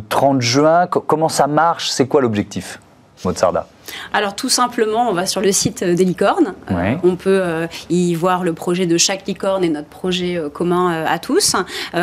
30 0.08 0.40
juin. 0.40 0.86
comment 0.86 1.28
ça 1.28 1.46
marche? 1.46 1.90
C'est 1.90 2.06
quoi 2.06 2.22
l'objectif 2.22 2.80
Mozarda? 3.24 3.66
Alors 4.12 4.34
tout 4.34 4.48
simplement, 4.48 5.08
on 5.08 5.12
va 5.12 5.26
sur 5.26 5.40
le 5.40 5.52
site 5.52 5.84
des 5.84 6.04
licornes. 6.04 6.54
Euh, 6.70 6.94
on 7.02 7.16
peut 7.16 7.40
euh, 7.42 7.66
y 7.90 8.14
voir 8.14 8.44
le 8.44 8.52
projet 8.52 8.86
de 8.86 8.98
chaque 8.98 9.26
licorne 9.26 9.64
et 9.64 9.68
notre 9.68 9.88
projet 9.88 10.36
euh, 10.36 10.48
commun 10.48 11.04
à 11.04 11.18
tous. 11.18 11.56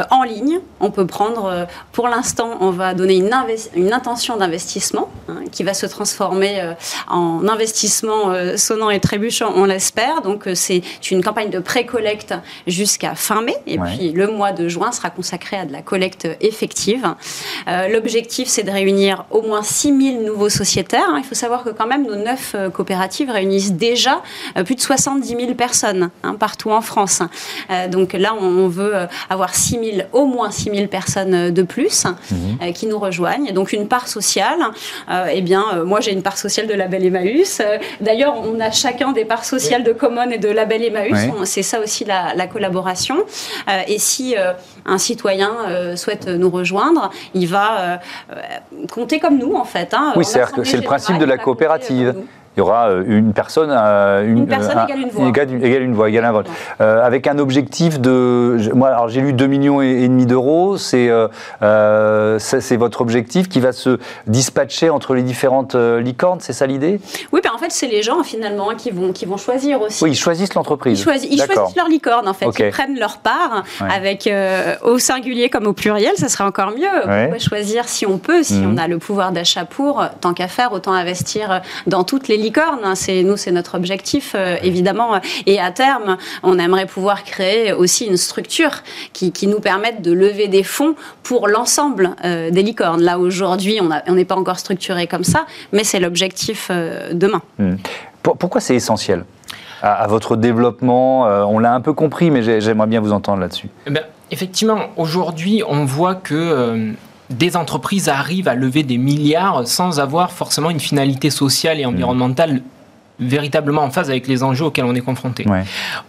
en 0.10 0.24
ligne, 0.24 0.60
on 0.80 0.92
peut 0.92 1.06
prendre, 1.06 1.68
pour 1.92 2.08
l'instant, 2.08 2.58
on 2.62 2.72
va 2.72 2.94
donner 2.94 3.16
une, 3.16 3.32
une 3.76 3.94
intention 3.94 4.38
d'investissement 4.38 5.10
hein, 5.30 5.44
qui 5.52 5.64
va 5.64 5.74
se 5.74 5.86
transformer 5.86 6.74
en 7.08 7.48
investissement 7.48 8.34
sonnant 8.58 8.90
et 8.90 9.00
trébuchant, 9.00 9.54
on 9.56 9.66
l'espère. 9.66 10.22
Donc 10.22 10.50
c'est 10.54 10.82
une 11.10 11.24
campagne 11.24 11.50
de 11.50 11.60
pré-collecte 11.60 12.34
jusqu'à 12.68 13.16
fin 13.16 13.42
mai. 13.42 13.56
Et 13.68 13.78
puis 13.78 14.12
le 14.12 14.28
mois 14.28 14.52
de 14.52 14.68
juin 14.68 14.92
sera 14.92 15.10
consacré 15.10 15.58
à 15.58 15.66
de 15.66 15.72
la 15.72 15.82
collecte 15.82 16.28
effective. 16.42 17.08
L'objectif, 17.68 18.48
c'est 18.48 18.64
de 18.64 18.72
réunir 18.72 19.26
au 19.30 19.42
moins 19.42 19.64
6000 19.64 20.24
nouveaux 20.24 20.50
sociétaires. 20.50 21.08
Hein. 21.10 21.20
Il 21.20 21.24
faut 21.24 21.36
savoir 21.36 21.64
que 21.64 21.70
quand 21.82 21.88
même, 21.88 22.06
nos 22.06 22.16
neuf 22.16 22.54
euh, 22.54 22.70
coopératives 22.70 23.32
réunissent 23.32 23.74
déjà 23.74 24.22
euh, 24.56 24.64
plus 24.64 24.76
de 24.76 24.82
70 24.82 25.28
000 25.30 25.54
personnes 25.56 26.12
hein, 26.22 26.36
partout 26.36 26.70
en 26.70 26.82
France. 26.82 27.24
Euh, 27.72 27.88
donc 27.88 28.14
là, 28.14 28.36
on 28.40 28.68
veut 28.68 28.94
avoir 29.32 29.56
6 29.56 29.72
000, 29.72 30.08
au 30.12 30.26
moins 30.26 30.52
6 30.52 30.72
000 30.76 30.88
personnes 30.88 31.50
de 31.50 31.64
plus 31.64 32.06
mhm. 32.06 32.74
qui 32.74 32.86
nous 32.86 33.00
rejoignent. 33.00 33.52
Donc 33.52 33.74
une 33.74 33.88
part 33.88 34.08
sociale. 34.08 34.60
eh 35.32 35.42
bien, 35.42 35.84
moi, 35.86 36.02
j'ai 36.02 36.12
une 36.12 36.22
part 36.22 36.38
sociale 36.38 36.68
de 36.68 36.74
Label 36.74 37.06
Emmaüs. 37.06 37.62
D'ailleurs, 38.00 38.36
on 38.38 38.60
a 38.60 38.72
chacun 38.72 39.12
des 39.12 39.26
parts 39.26 39.46
sociales 39.46 39.84
de 39.84 39.94
Common 39.94 40.30
et 40.30 40.38
de 40.38 40.50
Label 40.50 40.84
Emmaüs. 40.84 41.32
C'est 41.46 41.64
ça 41.64 41.80
aussi 41.80 42.06
la, 42.06 42.48
collaboration. 42.48 43.16
et 43.88 43.98
si 43.98 44.36
un 44.86 44.98
citoyen 44.98 45.52
souhaite 45.96 46.28
nous 46.28 46.50
rejoindre, 46.50 47.10
il 47.34 47.48
va 47.48 48.00
compter 48.92 49.20
comme 49.20 49.38
nous, 49.38 49.56
en 49.56 49.66
fait. 49.66 49.94
Hein. 49.94 50.14
oui, 50.16 50.26
c'est 50.26 50.78
le 50.78 50.82
principe 50.84 51.18
de 51.18 51.26
la 51.26 51.38
coopérative 51.38 51.71
coopérative 51.80 52.26
il 52.58 52.60
y 52.60 52.62
aura 52.62 52.90
euh, 52.90 53.04
une 53.08 53.32
personne, 53.32 53.70
euh, 53.72 54.28
une, 54.28 54.46
personne 54.46 54.78
égale 54.84 55.00
une 55.00 55.10
voix, 55.10 55.28
égale, 55.30 55.82
une 55.84 55.94
voix, 55.94 56.10
égale 56.10 56.26
un 56.26 56.32
vote, 56.34 56.48
euh, 56.82 57.02
avec 57.02 57.28
un 57.28 57.40
objectif 57.40 58.00
de, 58.00 58.58
moi, 58.74 58.90
alors 58.90 59.08
j'ai 59.08 59.22
lu 59.22 59.32
2 59.32 59.48
millions 59.48 59.82
et, 59.82 60.08
demi 60.08 60.26
d'euros, 60.26 60.78
c'est 60.78 61.10
c'est 62.40 62.78
votre 62.78 63.02
objectif 63.02 63.48
qui 63.48 63.60
va 63.60 63.72
se 63.72 64.00
dispatcher 64.28 64.90
entre 64.90 65.14
les 65.14 65.24
différentes 65.24 65.76
licornes, 65.76 66.40
c'est 66.42 66.54
ça 66.54 66.66
l'idée? 66.66 67.00
Oui, 67.32 67.40
ben 67.44 67.52
en 67.54 67.58
fait 67.58 67.72
c'est 67.72 67.88
les 67.88 68.02
gens 68.02 68.24
finalement 68.24 68.70
qui 68.78 68.92
vont 68.92 69.14
qui 69.14 69.26
vont 69.26 69.38
choisir 69.38 69.82
aussi. 69.82 70.04
Oui, 70.04 70.12
ils 70.12 70.16
choisissent 70.16 70.54
l'entreprise. 70.54 71.00
Ils, 71.00 71.04
choisissent, 71.04 71.32
ils 71.32 71.42
choisissent 71.42 71.76
leur 71.76 71.88
licorne 71.88 72.28
en 72.28 72.34
fait, 72.34 72.48
ils 72.60 72.72
prennent 72.72 73.00
leur 73.00 73.18
part 73.20 73.64
avec 73.90 74.30
au 74.84 75.00
singulier 75.00 75.50
comme 75.50 75.68
au 75.68 75.74
pluriel, 75.74 76.14
ça 76.18 76.28
serait 76.28 76.44
encore 76.44 76.72
mieux. 76.72 77.02
Pourquoi 77.02 77.40
choisir 77.40 77.88
si 77.88 78.06
on 78.06 78.18
peut, 78.18 78.44
si 78.44 78.56
mhm. 78.56 78.74
on 78.74 78.78
a 78.78 78.88
le 78.88 78.98
pouvoir 78.98 79.32
d'achat 79.32 79.66
pour, 79.66 80.04
tant 80.20 80.34
qu'à 80.34 80.48
faire, 80.48 80.74
autant 80.74 80.94
investir 80.94 81.62
dans 81.88 82.04
toutes 82.04 82.28
les 82.28 82.41
licorne. 82.42 82.80
Hein. 82.84 82.96
C'est 82.96 83.24
nous, 83.24 83.38
c'est 83.38 83.52
notre 83.52 83.76
objectif 83.76 84.34
euh, 84.36 84.58
évidemment. 84.64 85.20
Et 85.46 85.60
à 85.60 85.72
terme, 85.72 86.18
on 86.44 86.60
aimerait 86.60 86.86
pouvoir 86.86 87.24
créer 87.24 87.74
aussi 87.74 88.06
une 88.06 88.18
structure 88.18 88.72
qui, 89.14 89.32
nous 89.48 89.60
permette 89.60 90.02
de 90.02 90.12
lever 90.12 90.48
des 90.48 90.64
fonds 90.64 90.96
pour 91.24 91.48
l'ensemble 91.48 92.12
euh, 92.24 92.52
des 92.52 92.64
licornes. 92.64 93.02
Là 93.02 93.20
aujourd'hui, 93.20 93.80
on 93.82 94.14
n'est 94.14 94.26
pas 94.26 94.36
encore 94.36 94.60
structuré 94.60 95.08
comme 95.08 95.24
ça, 95.24 95.46
mais 95.74 95.84
c'est 95.84 96.00
l'objectif 96.00 96.68
euh, 96.70 97.14
demain. 97.14 97.42
Hmm. 97.58 97.76
Pourquoi 98.22 98.62
c'est 98.62 98.76
essentiel? 98.76 99.26
À, 99.82 100.06
votre 100.08 100.36
développement 100.36 101.24
On 101.24 101.58
l'a 101.58 101.74
un 101.74 101.82
peu 101.82 101.94
compris, 101.94 102.30
mais 102.30 102.62
j'aimerais 102.62 102.86
bien 102.86 103.02
vous 103.02 103.14
entendre 103.14 103.40
là-dessus. 103.40 103.68
Eh 103.88 103.90
ben, 103.90 104.04
effectivement, 104.30 104.78
aujourd'hui, 104.96 105.64
on 105.68 105.86
voit 105.86 106.14
que 106.14 106.94
des 107.32 107.56
entreprises 107.56 108.10
arrivent 108.10 108.48
à 108.48 108.56
lever 108.56 108.84
des 108.84 108.98
milliards 108.98 109.68
sans 109.68 110.00
avoir 110.00 110.32
forcément 110.32 110.70
une 110.70 110.80
finalité 110.80 111.30
sociale 111.30 111.80
et 111.80 111.86
environnementale 111.86 112.62
véritablement 113.22 113.84
en 113.84 113.92
phase 113.92 114.10
avec 114.10 114.28
les 114.28 114.44
enjeux 114.44 114.66
auxquels 114.66 114.86
on 114.86 114.96
est 114.96 115.02
confronté. 115.02 115.46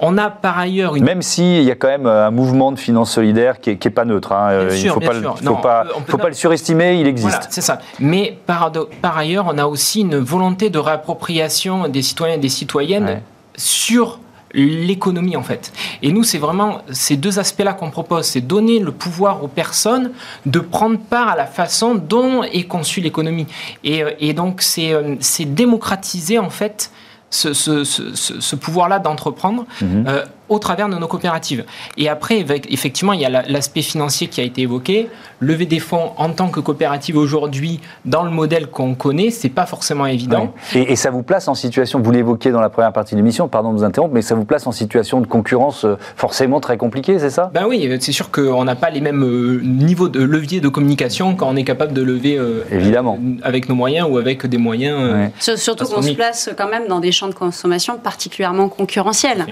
On 0.00 0.16
a 0.18 0.30
par 0.30 0.58
ailleurs 0.58 0.96
une... 0.96 1.04
Même 1.04 1.22
s'il 1.22 1.62
y 1.62 1.70
a 1.70 1.74
quand 1.74 1.88
même 1.88 2.06
un 2.06 2.30
mouvement 2.30 2.72
de 2.72 2.78
finances 2.78 3.12
solidaires 3.12 3.60
qui 3.60 3.70
n'est 3.70 3.90
pas 3.90 4.04
neutre. 4.04 4.32
Hein. 4.32 4.68
il 4.70 4.86
ne 4.86 4.90
faut, 4.90 5.00
pas, 5.00 5.84
faut, 6.06 6.18
pas, 6.18 6.28
le 6.28 6.34
surestimer, 6.34 6.98
il 6.98 7.06
existe. 7.06 7.28
Voilà, 7.28 7.46
c'est 7.50 7.60
ça. 7.60 7.80
Mais 8.00 8.38
par, 8.46 8.72
par, 9.02 9.18
ailleurs, 9.18 9.46
on 9.48 9.58
a 9.58 9.66
aussi 9.66 10.00
une 10.00 10.16
volonté 10.16 10.70
de 10.70 10.78
réappropriation 10.78 11.88
des 11.88 12.02
citoyens 12.02 12.36
et 12.36 12.40
des 12.40 12.48
citoyennes 12.48 13.20
sur 13.56 14.18
l'économie 14.54 15.36
en 15.36 15.42
fait. 15.42 15.72
Et 16.02 16.12
nous, 16.12 16.24
c'est 16.24 16.38
vraiment 16.38 16.82
ces 16.90 17.16
deux 17.16 17.38
aspects-là 17.38 17.72
qu'on 17.72 17.90
propose, 17.90 18.26
c'est 18.26 18.40
donner 18.40 18.78
le 18.78 18.92
pouvoir 18.92 19.42
aux 19.42 19.48
personnes 19.48 20.12
de 20.46 20.60
prendre 20.60 20.98
part 20.98 21.28
à 21.28 21.36
la 21.36 21.46
façon 21.46 21.94
dont 21.94 22.42
est 22.42 22.64
conçue 22.64 23.00
l'économie. 23.00 23.46
Et, 23.84 24.02
euh, 24.02 24.32
donc, 24.32 24.62
euh, 24.78 25.16
c'est 25.20 25.54
démocratiser 25.54 26.38
en 26.38 26.50
fait 26.50 26.90
ce, 27.30 28.54
pouvoir-là 28.56 28.98
d'entreprendre. 28.98 29.64
Mhm. 29.80 30.04
Euh, 30.06 30.24
au 30.48 30.58
travers 30.58 30.88
de 30.88 30.96
nos 30.96 31.06
coopératives. 31.06 31.64
Et 31.96 32.08
après, 32.08 32.44
effectivement, 32.68 33.12
il 33.12 33.20
y 33.20 33.24
a 33.24 33.42
l'aspect 33.42 33.82
financier 33.82 34.28
qui 34.28 34.40
a 34.40 34.44
été 34.44 34.62
évoqué. 34.62 35.08
Lever 35.40 35.66
des 35.66 35.80
fonds 35.80 36.12
en 36.16 36.30
tant 36.30 36.48
que 36.48 36.60
coopérative 36.60 37.16
aujourd'hui, 37.16 37.80
dans 38.04 38.22
le 38.22 38.30
modèle 38.30 38.68
qu'on 38.68 38.94
connaît, 38.94 39.30
c'est 39.30 39.48
pas 39.48 39.66
forcément 39.66 40.06
évident. 40.06 40.52
Et, 40.74 40.96
ça 40.96 41.10
vous 41.10 41.22
place 41.22 41.48
en 41.48 41.54
situation, 41.54 42.00
vous 42.00 42.12
l'évoquiez 42.12 42.52
dans 42.52 42.60
la 42.60 42.68
première 42.68 42.92
partie 42.92 43.14
de 43.14 43.18
l'émission, 43.18 43.48
pardon 43.48 43.72
de 43.72 43.78
vous 43.78 43.84
interrompre, 43.84 44.14
mais 44.14 44.22
ça 44.22 44.34
vous 44.34 44.44
place 44.44 44.66
en 44.66 44.72
situation 44.72 45.20
de 45.20 45.26
concurrence 45.26 45.84
euh, 45.84 45.96
forcément 46.16 46.60
très 46.60 46.76
compliquée, 46.76 47.18
c'est 47.18 47.30
ça? 47.30 47.50
Ben 47.52 47.66
oui, 47.66 47.90
c'est 48.00 48.12
sûr 48.12 48.30
qu'on 48.30 48.64
n'a 48.64 48.76
pas 48.76 48.90
les 48.90 49.00
mêmes 49.00 49.24
euh, 49.24 49.60
niveaux 49.64 50.08
de 50.08 50.22
levier 50.22 50.60
de 50.60 50.68
communication 50.68 51.34
quand 51.34 51.48
on 51.48 51.56
est 51.56 51.64
capable 51.64 51.92
de 51.92 52.02
lever 52.02 52.38
euh, 52.38 52.64
Évidemment. 52.70 53.18
avec 53.42 53.68
nos 53.68 53.74
moyens 53.74 54.08
ou 54.08 54.18
avec 54.18 54.46
des 54.46 54.58
moyens. 54.58 55.30
Surtout 55.38 55.86
qu'on 55.86 56.02
se 56.02 56.12
place 56.12 56.50
quand 56.56 56.68
même 56.68 56.86
dans 56.86 57.00
des 57.00 57.10
champs 57.10 57.28
de 57.28 57.34
consommation 57.34 57.98
particulièrement 57.98 58.68
concurrentiels. 58.68 59.46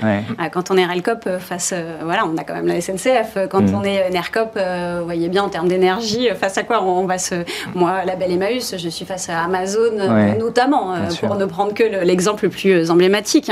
Quand 0.53 0.71
on 0.71 0.77
est 0.77 0.80
RELCOP 0.87 1.27
euh, 1.27 1.39
face, 1.39 1.73
euh, 1.75 1.99
voilà, 2.03 2.27
on 2.27 2.37
a 2.37 2.45
quand 2.45 2.55
même 2.55 2.67
la 2.67 2.81
SNCF. 2.81 3.37
Euh, 3.37 3.47
quand 3.47 3.63
mm. 3.63 3.75
on 3.75 3.83
est 3.83 4.11
NERCOP, 4.11 4.59
vous 4.99 5.05
voyez 5.05 5.29
bien 5.29 5.43
en 5.43 5.49
termes 5.49 5.69
d'énergie, 5.69 6.29
face 6.39 6.59
à 6.59 6.63
quoi 6.63 6.83
on 6.83 7.07
va 7.07 7.19
se. 7.19 7.45
Moi, 7.75 8.05
la 8.05 8.17
belle 8.17 8.33
Emmaüs, 8.33 8.77
je 8.77 8.89
suis 8.89 9.05
face 9.05 9.29
à 9.29 9.43
Amazon 9.45 9.91
notamment, 10.39 10.95
pour 11.21 11.37
ne 11.37 11.45
prendre 11.45 11.75
que 11.75 11.85
l'exemple 12.05 12.45
le 12.45 12.51
plus 12.51 12.91
emblématique. 12.91 13.51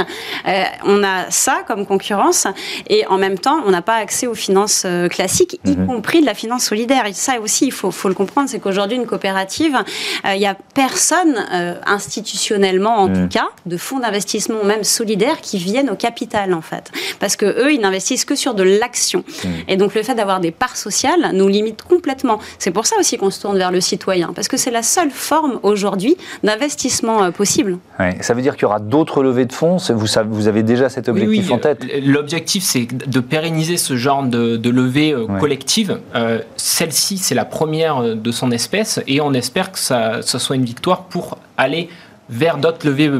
on 0.85 1.03
a 1.03 1.31
ça 1.31 1.59
comme 1.67 1.87
concurrence 1.87 2.47
et 2.89 3.07
en 3.07 3.19
même 3.19 3.39
temps, 3.39 3.59
on 3.67 3.71
n'a 3.71 3.83
pas 3.83 3.97
accès 3.97 4.27
aux 4.27 4.35
finances 4.35 4.87
classiques, 5.11 5.61
y 5.65 5.73
mm-hmm. 5.73 5.87
compris 5.87 6.21
de 6.21 6.27
la 6.27 6.35
finance 6.35 6.65
solidaire. 6.65 7.07
Et 7.07 7.13
ça 7.13 7.41
aussi, 7.41 7.67
il 7.67 7.73
faut, 7.73 7.91
faut 7.91 8.09
le 8.09 8.15
comprendre, 8.15 8.49
c'est 8.49 8.59
qu'aujourd'hui, 8.59 8.97
une 8.97 9.07
coopérative, 9.07 9.77
il 10.25 10.39
n'y 10.39 10.47
a 10.47 10.57
personne 10.75 11.47
institutionnellement, 11.87 12.97
en 12.99 13.09
mm. 13.09 13.15
tout 13.15 13.29
cas, 13.29 13.49
de 13.67 13.77
fonds 13.77 13.99
d'investissement 13.99 14.65
même 14.65 14.85
solidaires 14.85 15.41
qui 15.41 15.59
viennent 15.59 15.91
au 15.91 15.97
capital, 15.97 16.55
en 16.55 16.63
fait. 16.63 16.91
Parce 17.21 17.37
que 17.37 17.47
eux, 17.47 17.73
ils 17.73 17.81
n'investissent 17.81 18.25
que 18.25 18.35
sur 18.35 18.55
de 18.55 18.63
l'action. 18.63 19.21
Mmh. 19.21 19.49
Et 19.69 19.77
donc 19.77 19.95
le 19.95 20.03
fait 20.03 20.15
d'avoir 20.15 20.41
des 20.41 20.51
parts 20.51 20.77
sociales 20.77 21.31
nous 21.33 21.49
limite 21.49 21.83
complètement. 21.83 22.39
C'est 22.59 22.71
pour 22.71 22.87
ça 22.87 22.97
aussi 22.99 23.17
qu'on 23.17 23.31
se 23.31 23.41
tourne 23.41 23.59
vers 23.59 23.71
le 23.71 23.81
citoyen, 23.81 24.33
parce 24.35 24.49
que 24.49 24.57
c'est 24.57 24.71
la 24.71 24.83
seule 24.83 25.11
forme 25.11 25.61
aujourd'hui 25.63 26.17
d'investissement 26.43 27.25
euh, 27.25 27.31
possible. 27.31 27.79
Ça 28.21 28.35
veut 28.35 28.43
dire 28.43 28.55
qu'il 28.55 28.63
y 28.63 28.67
aura 28.67 28.81
d'autres 28.81 29.23
levées 29.23 29.45
de 29.45 29.53
fonds? 29.53 29.77
Vous, 29.91 30.07
vous 30.31 30.49
avez 30.49 30.63
déjà 30.63 30.89
cet 30.89 31.09
objectif 31.09 31.51
en 31.51 31.59
tête? 31.59 31.85
L'objectif, 32.05 32.63
c'est 32.63 32.87
de 32.87 33.21
pérenniser 33.21 33.77
ce 33.77 33.97
genre 33.97 34.23
de, 34.23 34.57
de 34.57 34.71
levée 34.71 35.13
euh, 35.13 35.27
collective. 35.39 36.01
Euh, 36.15 36.41
celle-ci, 36.57 37.19
c'est 37.19 37.35
la 37.35 37.45
première 37.45 38.17
de 38.17 38.31
son 38.31 38.51
espèce, 38.51 39.01
et 39.07 39.21
on 39.21 39.33
espère 39.33 39.73
que 39.73 39.79
ça, 39.79 40.23
ça 40.23 40.39
soit 40.39 40.57
une 40.57 40.65
victoire 40.65 41.05
pour 41.05 41.39
aller 41.57 41.89
vers 42.31 42.59
d'autres 42.59 42.87
levées 42.87 43.11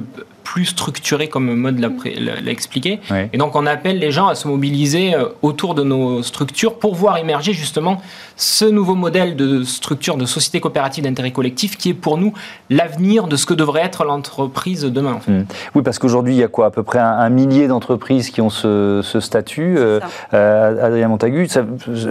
plus 0.53 0.65
structuré 0.65 1.29
comme 1.29 1.55
mode 1.55 1.79
l'a 1.79 2.51
expliqué. 2.51 3.01
Et 3.35 3.37
donc 3.37 3.55
on 3.55 3.67
appelle 3.67 3.99
les 3.99 4.11
gens 4.11 4.29
à 4.29 4.35
se 4.35 4.49
mobiliser 4.49 5.15
euh, 5.15 5.27
autour 5.43 5.75
de 5.75 5.83
nos 5.83 6.23
structures 6.23 6.79
pour 6.79 6.95
voir 6.95 7.19
émerger 7.19 7.53
justement 7.53 8.01
ce 8.37 8.65
nouveau 8.65 8.95
modèle 8.95 9.37
de 9.37 9.63
structure 9.63 10.17
de 10.17 10.25
société 10.25 10.61
coopérative 10.61 11.05
d'intérêt 11.05 11.33
collectif 11.33 11.77
qui 11.77 11.91
est 11.91 11.95
pour 11.95 12.17
nous 12.17 12.33
l'avenir 12.71 13.27
de 13.27 13.37
ce 13.37 13.45
que 13.45 13.53
devrait 13.53 13.83
être 13.83 14.05
l'entreprise 14.05 14.85
demain. 14.85 15.21
Mmh. 15.27 15.41
Oui, 15.75 15.83
parce 15.83 15.99
qu'aujourd'hui 15.99 16.35
il 16.35 16.39
y 16.39 16.43
a 16.43 16.49
quoi? 16.49 16.67
À 16.67 16.71
peu 16.71 16.83
près 16.83 16.99
un, 16.99 17.29
millier 17.29 17.69
d'entreprises 17.69 18.31
qui 18.31 18.41
ont 18.41 18.49
ce, 18.49 19.03
statut. 19.21 19.77
Euh, 19.77 20.01
euh, 20.33 20.87
Adrien 20.87 21.09
Montagu, 21.09 21.47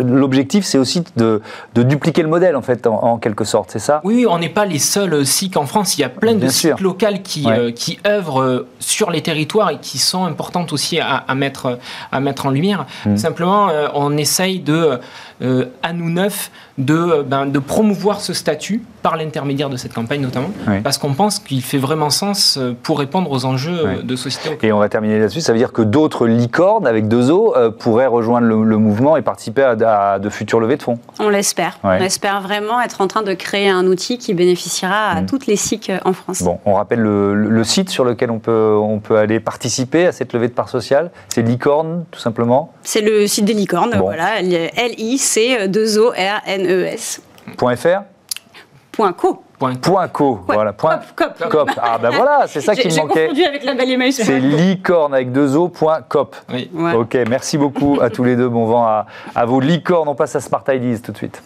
l'objectif 0.05 0.63
c'est 0.63 0.77
aussi 0.77 1.03
de, 1.15 1.41
dupliquer 1.73 2.21
le 2.21 2.29
modèle 2.29 2.55
en 2.55 2.61
fait, 2.61 2.85
en, 2.85 3.17
quelque 3.17 3.45
sorte, 3.45 3.71
c'est 3.71 3.79
ça? 3.79 4.01
Oui, 4.03 4.27
on 4.29 4.37
n'est 4.37 4.49
pas 4.49 4.65
les 4.65 4.79
seuls 4.79 5.25
SIC 5.25 5.57
en 5.57 5.65
France. 5.65 5.97
Il 5.97 6.01
y 6.01 6.03
a 6.03 6.09
plein 6.09 6.35
de 6.35 6.47
SIC 6.47 6.79
locales 6.79 7.23
qui, 7.23 7.47
qui 7.75 7.97
œuvrent 8.05 8.26
euh, 8.35 8.67
sur 8.79 9.09
les 9.09 9.21
territoires 9.21 9.71
et 9.71 9.77
qui 9.77 9.97
sont 9.97 10.25
importantes 10.25 10.73
aussi 10.73 10.99
à, 10.99 11.23
mettre, 11.35 11.79
à 12.11 12.19
mettre 12.19 12.45
en 12.45 12.49
lumière. 12.49 12.85
Mmh. 13.05 13.17
Simplement, 13.17 13.69
euh, 13.69 13.87
on 13.93 14.17
essaye 14.17 14.59
de, 14.59 14.99
euh, 15.41 15.65
à 15.83 15.93
nous 15.93 16.09
neuf, 16.09 16.51
de, 16.77 17.23
ben, 17.23 17.45
de 17.45 17.59
promouvoir 17.59 18.21
ce 18.21 18.33
statut 18.33 18.83
par 19.07 19.15
l'intermédiaire 19.15 19.69
de 19.69 19.77
cette 19.77 19.93
campagne 19.93 20.19
notamment, 20.19 20.49
parce 20.83 20.97
qu'on 20.97 21.13
pense 21.13 21.39
qu'il 21.39 21.61
fait 21.61 21.77
vraiment 21.77 22.09
sens 22.09 22.57
euh, 22.57 22.75
pour 22.83 22.99
répondre 22.99 23.31
aux 23.31 23.45
enjeux 23.45 23.85
euh, 23.85 24.01
de 24.03 24.17
société. 24.17 24.67
Et 24.67 24.73
on 24.73 24.79
va 24.79 24.89
terminer 24.89 25.17
là-dessus, 25.17 25.39
ça 25.39 25.53
veut 25.53 25.57
dire 25.57 25.71
que 25.71 25.81
d'autres 25.81 26.27
licornes 26.27 26.85
avec 26.85 27.07
deux 27.07 27.31
os 27.31 27.53
euh, 27.55 27.71
pourraient 27.71 28.07
rejoindre 28.07 28.47
le, 28.47 28.77
mouvement 28.77 29.15
et 29.15 29.21
participer 29.21 29.63
à, 29.63 30.19
de 30.19 30.29
futures 30.29 30.59
levées 30.59 30.75
de 30.75 30.83
fonds. 30.83 30.99
On 31.21 31.29
l'espère. 31.29 31.79
On 31.85 31.91
espère 31.93 32.41
vraiment 32.41 32.81
être 32.81 32.99
en 32.99 33.07
train 33.07 33.21
de 33.21 33.33
créer 33.33 33.69
un 33.69 33.87
outil 33.87 34.17
qui 34.17 34.33
bénéficiera 34.33 35.11
à 35.11 35.21
mm. 35.21 35.25
toutes 35.25 35.47
les 35.47 35.55
SIC 35.55 35.89
en 36.03 36.11
France. 36.11 36.43
Bon, 36.43 36.59
on 36.65 36.73
rappelle 36.73 36.99
le, 36.99 37.63
site 37.63 37.89
sur 37.89 38.03
lequel 38.03 38.16
on 38.29 38.39
peut, 38.39 38.77
on 38.81 38.99
peut 38.99 39.17
aller 39.17 39.39
participer 39.39 40.07
à 40.07 40.11
cette 40.11 40.33
levée 40.33 40.47
de 40.47 40.53
parts 40.53 40.69
sociales. 40.69 41.11
C'est 41.29 41.41
licorne, 41.41 42.05
tout 42.11 42.19
simplement 42.19 42.73
C'est 42.83 43.01
le 43.01 43.27
site 43.27 43.45
des 43.45 43.53
licornes, 43.53 43.95
voilà, 43.97 44.39
L-I-C-2-O-R-N-E-S. 44.39 47.21
.fr 47.57 48.01
Point 48.91 49.13
co. 49.13 49.43
Point, 49.59 50.07
co, 50.07 50.39
voilà. 50.47 50.73
Point 50.73 50.99
cop, 51.15 51.49
cop. 51.49 51.69
Ah 51.81 51.97
ben 51.99 52.11
voilà, 52.11 52.41
c'est 52.47 52.61
ça 52.61 52.75
qui 52.75 52.87
me 52.87 52.95
manquait. 52.95 53.21
J'ai 53.21 53.27
confondu 53.27 53.43
avec 53.43 53.63
la 53.63 53.73
belle 53.73 53.89
image. 53.89 54.13
C'est 54.13 54.39
licorne 54.39 55.15
avec 55.15 55.31
deux 55.31 55.55
O, 55.55 55.67
point 55.67 56.01
cop. 56.01 56.35
Oui. 56.51 56.69
Ok, 56.95 57.17
merci 57.27 57.57
beaucoup 57.57 57.97
à 58.01 58.11
tous 58.11 58.23
les 58.23 58.35
deux. 58.35 58.49
Bon 58.49 58.65
vent 58.65 58.85
à, 58.85 59.07
à 59.35 59.45
vos 59.45 59.59
licornes. 59.59 60.07
On 60.07 60.15
passe 60.15 60.35
à 60.35 60.41
Smart 60.41 60.63
Ideas 60.67 60.99
tout 61.03 61.11
de 61.11 61.17
suite. 61.17 61.41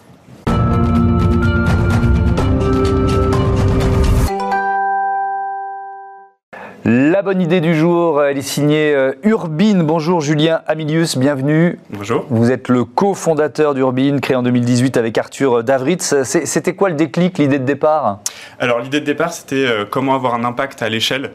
La 6.83 7.21
bonne 7.21 7.43
idée 7.43 7.61
du 7.61 7.75
jour, 7.75 8.23
elle 8.23 8.39
est 8.39 8.41
signée 8.41 8.95
euh, 8.95 9.13
Urbine. 9.21 9.83
Bonjour 9.83 10.19
Julien 10.19 10.61
Amilius, 10.65 11.15
bienvenue. 11.15 11.79
Bonjour. 11.91 12.25
Vous 12.31 12.49
êtes 12.49 12.69
le 12.69 12.85
cofondateur 12.85 13.75
d'Urbine, 13.75 14.19
créé 14.19 14.35
en 14.35 14.41
2018 14.41 14.97
avec 14.97 15.15
Arthur 15.19 15.63
Davritz. 15.63 16.23
C'était 16.23 16.73
quoi 16.73 16.89
le 16.89 16.95
déclic, 16.95 17.37
l'idée 17.37 17.59
de 17.59 17.65
départ? 17.65 18.21
Alors 18.57 18.79
l'idée 18.79 18.99
de 18.99 19.05
départ, 19.05 19.31
c'était 19.31 19.67
euh, 19.67 19.85
comment 19.87 20.15
avoir 20.15 20.33
un 20.33 20.43
impact 20.43 20.81
à 20.81 20.89
l'échelle 20.89 21.33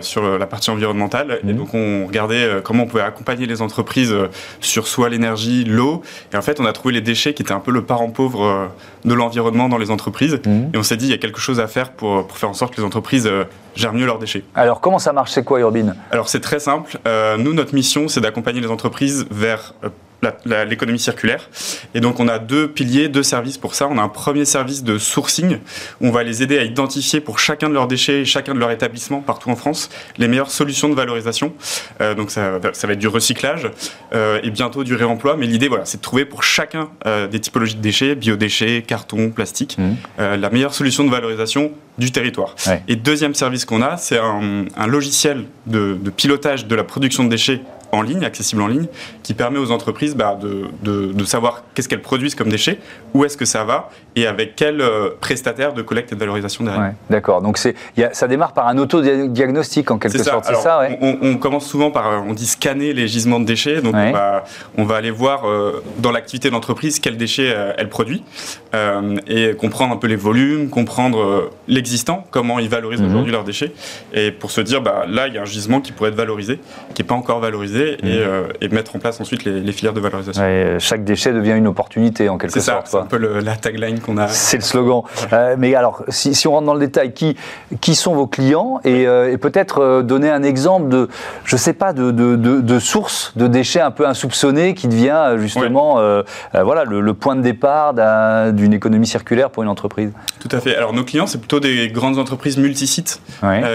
sur 0.00 0.38
la 0.38 0.46
partie 0.46 0.70
environnementale. 0.70 1.40
Et 1.42 1.52
mhm. 1.52 1.56
donc, 1.56 1.74
on 1.74 2.06
regardait 2.06 2.60
comment 2.64 2.84
on 2.84 2.86
pouvait 2.86 3.02
accompagner 3.02 3.46
les 3.46 3.62
entreprises 3.62 4.14
sur 4.60 4.86
soit 4.86 5.08
l'énergie, 5.08 5.64
l'eau. 5.64 6.02
Et 6.32 6.36
en 6.36 6.42
fait, 6.42 6.60
on 6.60 6.66
a 6.66 6.72
trouvé 6.72 6.94
les 6.94 7.00
déchets 7.00 7.34
qui 7.34 7.42
étaient 7.42 7.52
un 7.52 7.60
peu 7.60 7.70
le 7.70 7.82
parent 7.82 8.10
pauvre 8.10 8.70
de 9.04 9.14
l'environnement 9.14 9.68
dans 9.68 9.78
les 9.78 9.90
entreprises. 9.90 10.40
Mhm. 10.46 10.70
Et 10.74 10.78
on 10.78 10.82
s'est 10.82 10.96
dit, 10.96 11.06
il 11.06 11.10
y 11.10 11.14
a 11.14 11.18
quelque 11.18 11.40
chose 11.40 11.60
à 11.60 11.66
faire 11.66 11.92
pour, 11.92 12.26
pour 12.26 12.38
faire 12.38 12.48
en 12.48 12.54
sorte 12.54 12.74
que 12.74 12.80
les 12.80 12.86
entreprises 12.86 13.30
gèrent 13.74 13.92
mieux 13.92 14.06
leurs 14.06 14.18
déchets. 14.18 14.44
Alors, 14.54 14.80
comment 14.80 14.98
ça 14.98 15.12
marche? 15.12 15.32
C'est 15.32 15.44
quoi, 15.44 15.60
Urbine? 15.60 15.94
Alors, 16.10 16.28
c'est 16.28 16.40
très 16.40 16.60
simple. 16.60 16.98
nous, 17.38 17.54
notre 17.54 17.74
mission, 17.74 18.08
c'est 18.08 18.20
d'accompagner 18.20 18.60
les 18.60 18.70
entreprises 18.70 19.26
vers 19.30 19.74
l'économie 20.66 20.98
circulaire. 20.98 21.48
Et 21.94 22.00
donc 22.00 22.20
on 22.20 22.28
a 22.28 22.38
deux 22.38 22.68
piliers, 22.68 23.08
deux 23.08 23.22
services 23.22 23.58
pour 23.58 23.74
ça. 23.74 23.88
On 23.88 23.98
a 23.98 24.02
un 24.02 24.08
premier 24.08 24.44
service 24.44 24.84
de 24.84 24.98
sourcing 24.98 25.58
où 26.00 26.08
on 26.08 26.10
va 26.10 26.22
les 26.22 26.42
aider 26.42 26.58
à 26.58 26.64
identifier 26.64 27.20
pour 27.20 27.38
chacun 27.38 27.68
de 27.68 27.74
leurs 27.74 27.88
déchets 27.88 28.20
et 28.20 28.24
chacun 28.24 28.54
de 28.54 28.58
leurs 28.58 28.70
établissements 28.70 29.20
partout 29.20 29.50
en 29.50 29.56
France 29.56 29.90
les 30.18 30.28
meilleures 30.28 30.50
solutions 30.50 30.88
de 30.88 30.94
valorisation. 30.94 31.52
Euh, 32.00 32.14
donc 32.14 32.30
ça, 32.30 32.58
ça, 32.72 32.86
va 32.86 32.92
être 32.92 32.98
du 32.98 33.08
recyclage 33.08 33.70
euh, 34.14 34.40
et 34.42 34.50
bientôt 34.50 34.84
du 34.84 34.94
réemploi. 34.94 35.36
Mais 35.36 35.46
l'idée, 35.46 35.68
voilà, 35.68 35.84
c'est 35.84 35.98
de 35.98 36.02
trouver 36.02 36.24
pour 36.24 36.42
chacun 36.42 36.90
euh, 37.06 37.26
des 37.26 37.40
typologies 37.40 37.76
de 37.76 37.80
déchets, 37.80 38.14
biodéchets, 38.14 38.82
carton, 38.86 39.30
plastique, 39.30 39.78
mmh. 39.78 39.94
la 40.18 40.50
meilleure 40.50 40.74
solution 40.74 41.04
de 41.04 41.10
valorisation 41.10 41.72
du 41.98 42.12
territoire. 42.12 42.54
Et 42.88 42.96
deuxième 42.96 43.34
service 43.34 43.64
qu'on 43.64 43.82
a, 43.82 43.96
c'est 43.96 44.18
un, 44.18 44.64
un, 44.76 44.86
logiciel 44.86 45.44
de, 45.66 45.98
de 46.00 46.10
pilotage 46.10 46.66
de 46.66 46.74
la 46.74 46.84
production 46.84 47.24
de 47.24 47.28
déchets 47.28 47.60
en 47.92 48.02
ligne, 48.02 48.24
accessible 48.24 48.62
en 48.62 48.68
ligne, 48.68 48.86
qui 49.22 49.34
permet 49.34 49.58
aux 49.58 49.70
entreprises 49.70 50.14
bah, 50.14 50.38
de, 50.40 50.68
de, 50.82 51.24
savoir 51.24 51.64
qu'est-ce 51.74 51.88
qu'elles 51.88 52.02
produisent 52.02 52.34
comme 52.34 52.48
déchets, 52.48 52.78
où 53.14 53.24
est-ce 53.24 53.36
que 53.36 53.44
ça 53.44 53.64
va 53.64 53.90
et 54.16 54.26
avec 54.26 54.56
quel 54.56 54.80
euh, 54.80 55.10
prestataire 55.20 55.72
de 55.72 55.82
collecte 55.82 56.12
et 56.12 56.14
de 56.14 56.20
valorisation 56.20 56.64
derrière. 56.64 56.94
D'accord, 57.08 57.42
donc 57.42 57.58
y 57.96 58.02
a, 58.02 58.12
ça 58.12 58.26
démarre 58.26 58.52
par 58.52 58.66
un 58.66 58.78
autodiagnostic 58.78 59.90
en 59.90 59.98
quelque 59.98 60.22
sorte, 60.22 60.44
c'est 60.46 60.54
ça 60.56 60.88
on, 61.00 61.36
commence 61.36 61.66
souvent 61.66 61.90
par, 61.90 62.06
euh, 62.06 62.18
on 62.26 62.32
dit 62.32 62.46
scanner 62.46 62.92
les 62.92 63.08
gisements 63.08 63.40
de 63.40 63.44
déchets, 63.44 63.80
donc 63.82 63.94
on, 63.94 64.12
va, 64.12 64.44
on, 64.76 64.84
va, 64.84 64.96
aller 64.96 65.10
voir 65.10 65.48
euh, 65.48 65.82
dans 65.98 66.10
l'activité 66.10 66.48
de 66.48 66.54
l'entreprise 66.54 66.98
quels 66.98 67.16
déchets 67.16 67.54
elle 67.76 67.88
produit 67.88 68.22
et 69.26 69.54
comprendre 69.54 69.94
un 69.94 69.96
peu 69.96 70.06
les 70.06 70.16
volumes, 70.16 70.70
comprendre 70.70 71.50
l'existant, 71.68 72.26
comment 72.30 72.58
ils 72.58 72.68
valorisent 72.68 73.00
mhm. 73.00 73.08
aujourd'hui 73.08 73.32
leurs 73.32 73.44
déchets. 73.44 73.72
Et 74.12 74.30
pour 74.30 74.50
se 74.50 74.60
dire, 74.60 74.82
bah, 74.82 75.04
là 75.08 75.28
il 75.28 75.34
y 75.34 75.38
a 75.38 75.42
un 75.42 75.46
gisement 75.46 75.80
qui 75.80 75.92
pourrait 75.92 76.10
être 76.10 76.16
valorisé, 76.16 76.60
qui 76.94 77.02
n'est 77.02 77.08
pas 77.08 77.14
encore 77.14 77.40
valorisé 77.40 77.79
Mhm. 77.80 77.98
euh, 78.04 78.48
et, 78.60 78.68
mettre 78.68 78.94
en 78.96 78.98
place 78.98 79.20
ensuite 79.20 79.44
les, 79.44 79.72
filières 79.72 79.92
de 79.92 80.00
valorisation. 80.00 80.42
chaque 80.78 81.04
déchet 81.04 81.32
devient 81.32 81.54
une 81.56 81.66
opportunité 81.66 82.28
en 82.28 82.38
quelque 82.38 82.60
sorte. 82.60 82.86
C'est 82.86 82.96
un 82.96 83.06
peu 83.06 83.18
la 83.18 83.56
tagline 83.56 84.00
qu'on 84.00 84.16
a. 84.16 84.28
C'est 84.28 84.58
le 84.58 84.62
slogan. 84.62 85.02
Euh, 85.32 85.56
mais 85.58 85.74
alors, 85.74 86.04
si, 86.08 86.34
si, 86.34 86.48
on 86.48 86.52
rentre 86.52 86.66
dans 86.66 86.74
le 86.74 86.80
détail, 86.80 87.12
qui, 87.12 87.36
qui 87.80 87.94
sont 87.94 88.14
vos 88.14 88.26
clients 88.26 88.80
et, 88.84 89.06
euh, 89.06 89.32
et 89.32 89.38
peut-être 89.38 89.80
euh, 89.80 90.02
donner 90.02 90.30
un 90.30 90.42
exemple 90.42 90.88
de, 90.88 91.08
je 91.44 91.56
sais 91.56 91.72
pas, 91.72 91.92
de, 91.92 92.10
de, 92.10 92.36
de, 92.36 92.60
de 92.60 92.78
source 92.78 93.32
de 93.36 93.46
déchets 93.46 93.80
un 93.80 93.90
peu 93.90 94.06
insoupçonnés 94.06 94.74
qui 94.74 94.88
devient 94.88 95.36
justement 95.38 96.00
voilà, 96.52 96.84
le, 96.84 97.00
le, 97.00 97.14
point 97.14 97.36
de 97.36 97.42
départ 97.42 97.94
d'une 98.52 98.72
économie 98.72 99.06
circulaire 99.06 99.50
pour 99.50 99.62
une 99.62 99.68
entreprise. 99.68 100.12
Tout 100.40 100.48
à 100.52 100.60
fait. 100.60 100.76
Alors 100.76 100.92
nos 100.92 101.04
clients, 101.04 101.26
c'est 101.26 101.38
plutôt 101.38 101.60
des 101.60 101.88
grandes 101.88 102.18
entreprises 102.18 102.56
multisites 102.56 103.20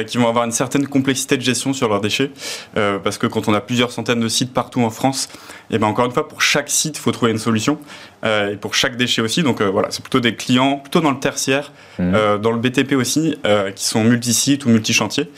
qui 0.08 0.18
vont 0.18 0.28
avoir 0.28 0.46
une 0.46 0.52
certaine 0.52 0.88
complexité 0.88 1.38
de 1.38 1.42
gestion 1.42 1.74
sur 1.74 1.90
leurs 1.90 2.02
déchets 2.02 2.32
parce 2.74 3.18
que 3.18 3.28
quand 3.28 3.48
on 3.48 3.54
a 3.54 3.62
plusieurs 3.62 3.92
centaines 3.96 4.20
de 4.20 4.28
sites 4.28 4.54
partout 4.54 4.82
en 4.82 4.90
France. 4.90 5.30
Et 5.72 5.78
ben 5.78 5.88
encore 5.88 6.06
une 6.06 6.12
fois, 6.12 6.28
pour 6.28 6.42
chaque 6.42 6.70
site, 6.70 6.98
il 6.98 7.02
faut 7.02 7.12
trouver 7.12 7.32
une 7.32 7.38
solution. 7.38 7.78
Euh, 8.26 8.54
et 8.54 8.56
pour 8.56 8.74
chaque 8.74 8.98
déchet 8.98 9.22
aussi. 9.22 9.44
Donc 9.44 9.62
euh, 9.62 9.70
voilà, 9.70 9.90
c'est 9.92 10.02
plutôt 10.02 10.20
des 10.20 10.36
clients, 10.36 10.78
plutôt 10.78 11.00
dans 11.00 11.12
le 11.12 11.20
tertiaire, 11.20 11.72
mhm. 12.00 12.14
euh, 12.16 12.38
dans 12.38 12.52
le 12.52 12.58
BTP 12.58 12.94
aussi, 12.94 13.38
qui 13.76 13.86
sont 13.86 14.04
multi-sites 14.04 14.66
ou 14.66 14.70
multi-chantiers. 14.70 15.30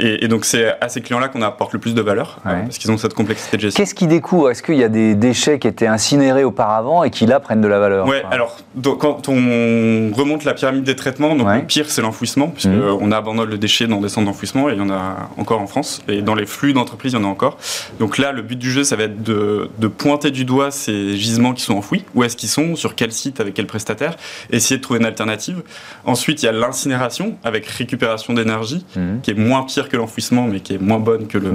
Et, 0.00 0.24
et, 0.24 0.28
donc 0.28 0.44
c'est 0.44 0.80
à 0.80 0.88
ces 0.88 1.00
clients-là 1.00 1.28
qu'on 1.28 1.42
apporte 1.42 1.72
le 1.72 1.78
plus 1.78 1.94
de 1.94 2.00
valeur, 2.00 2.38
parce 2.44 2.78
qu'ils 2.78 2.90
ont 2.90 2.98
cette 2.98 3.14
complexité 3.14 3.56
de 3.56 3.62
gestion. 3.62 3.82
Qu'est-ce 3.82 3.94
qui 3.94 4.06
découvre? 4.06 4.50
Est-ce 4.50 4.62
qu'il 4.62 4.76
y 4.76 4.84
a 4.84 4.88
des 4.88 5.14
déchets 5.14 5.58
qui 5.58 5.68
étaient 5.68 5.86
incinérés 5.86 6.44
auparavant 6.44 7.04
et 7.04 7.10
qui 7.10 7.26
là 7.26 7.40
prennent 7.40 7.60
de 7.60 7.68
la 7.68 7.78
valeur? 7.78 8.06
Ouais, 8.06 8.22
alors 8.30 8.56
quand 8.98 9.28
on 9.28 10.12
remonte 10.12 10.44
la 10.44 10.54
pyramide 10.54 10.84
des 10.84 10.96
traitements, 10.96 11.34
donc 11.34 11.48
le 11.52 11.62
pire 11.62 11.90
c'est 11.90 12.02
l'enfouissement, 12.02 12.48
puisqu'on 12.48 12.70
mhm. 12.70 12.98
on 13.00 13.12
abandonne 13.12 13.48
le 13.48 13.58
déchet 13.58 13.86
dans 13.86 14.00
des 14.00 14.08
centres 14.08 14.26
d'enfouissement, 14.26 14.68
et 14.68 14.72
il 14.72 14.78
y 14.78 14.82
en 14.82 14.90
a 14.90 15.30
encore 15.36 15.60
en 15.60 15.66
France, 15.66 16.02
et 16.08 16.22
dans 16.22 16.34
les 16.34 16.46
flux 16.46 16.72
d'entreprise, 16.72 17.12
il 17.12 17.16
y 17.16 17.18
en 17.18 17.24
a 17.24 17.28
encore. 17.28 17.58
Donc 17.98 18.18
là, 18.18 18.32
le 18.32 18.42
but 18.42 18.58
du 18.58 18.70
jeu, 18.70 18.84
ça 18.84 18.96
va 18.98 19.04
être 19.04 19.22
de, 19.22 19.70
de 19.78 19.86
pointer 19.88 20.30
du 20.30 20.44
doigt 20.44 20.70
ces 20.70 21.16
gisements 21.16 21.54
qui 21.54 21.62
sont 21.62 21.74
enfouis, 21.74 22.04
où 22.14 22.22
est-ce 22.22 22.36
qu'ils 22.36 22.48
sont, 22.48 22.76
sur 22.76 22.94
quel 22.94 23.12
site, 23.12 23.40
avec 23.40 23.54
quel 23.54 23.66
prestataire, 23.66 24.16
essayer 24.50 24.76
de 24.76 24.82
trouver 24.82 25.00
une 25.00 25.06
alternative. 25.06 25.62
Ensuite, 26.04 26.42
il 26.42 26.46
y 26.46 26.48
a 26.48 26.52
l'incinération 26.52 27.36
avec 27.44 27.66
récupération 27.66 28.34
d'énergie, 28.34 28.84
mhm. 28.96 29.20
qui 29.22 29.30
est 29.30 29.34
moins 29.34 29.62
pire 29.62 29.88
que 29.88 29.96
l'enfouissement, 29.96 30.46
mais 30.46 30.60
qui 30.60 30.74
est 30.74 30.78
moins 30.78 30.98
bonne 30.98 31.26
que 31.26 31.38
le 31.38 31.52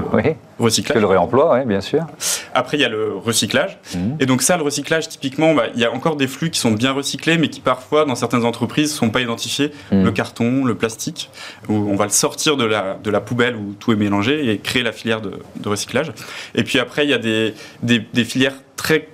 recyclage. 0.59 0.95
Que 0.95 0.99
le 0.99 1.07
réemploi, 1.07 1.55
oui, 1.55 1.65
bien 1.65 1.81
sûr. 1.81 2.05
Après, 2.53 2.77
il 2.77 2.81
y 2.81 2.85
a 2.85 2.89
le 2.89 3.13
recyclage. 3.15 3.77
Mhm. 3.95 4.17
Et 4.19 4.25
donc 4.25 4.41
ça, 4.41 4.57
le 4.57 4.63
recyclage, 4.63 5.09
typiquement, 5.09 5.53
bah, 5.53 5.65
il 5.73 5.79
y 5.79 5.85
a 5.85 5.91
encore 5.91 6.15
des 6.15 6.27
flux 6.27 6.49
qui 6.49 6.59
sont 6.59 6.71
bien 6.71 6.91
recyclés, 6.91 7.37
mais 7.37 7.49
qui 7.49 7.59
parfois, 7.59 8.05
dans 8.05 8.15
certaines 8.15 8.45
entreprises, 8.45 8.91
ne 8.91 8.97
sont 8.97 9.09
pas 9.09 9.21
identifiés. 9.21 9.71
Mhm. 9.91 10.03
Le 10.03 10.11
carton, 10.11 10.65
le 10.65 10.75
plastique, 10.75 11.29
où 11.69 11.73
on 11.73 11.95
va 11.95 12.05
le 12.05 12.11
sortir 12.11 12.57
de 12.57 12.65
la, 12.65 12.97
de 13.03 13.09
la 13.09 13.21
poubelle 13.21 13.55
où 13.55 13.73
tout 13.79 13.91
est 13.91 13.95
mélangé 13.95 14.49
et 14.49 14.57
créer 14.57 14.83
la 14.83 14.91
filière 14.91 15.21
de, 15.21 15.33
recyclage. 15.65 16.11
Et 16.55 16.63
puis 16.63 16.79
après, 16.79 17.05
il 17.05 17.09
y 17.09 17.13
a 17.13 17.17
des, 17.17 17.32
des, 17.81 17.99
des 17.99 18.23
filières 18.23 18.55
très 18.75 19.09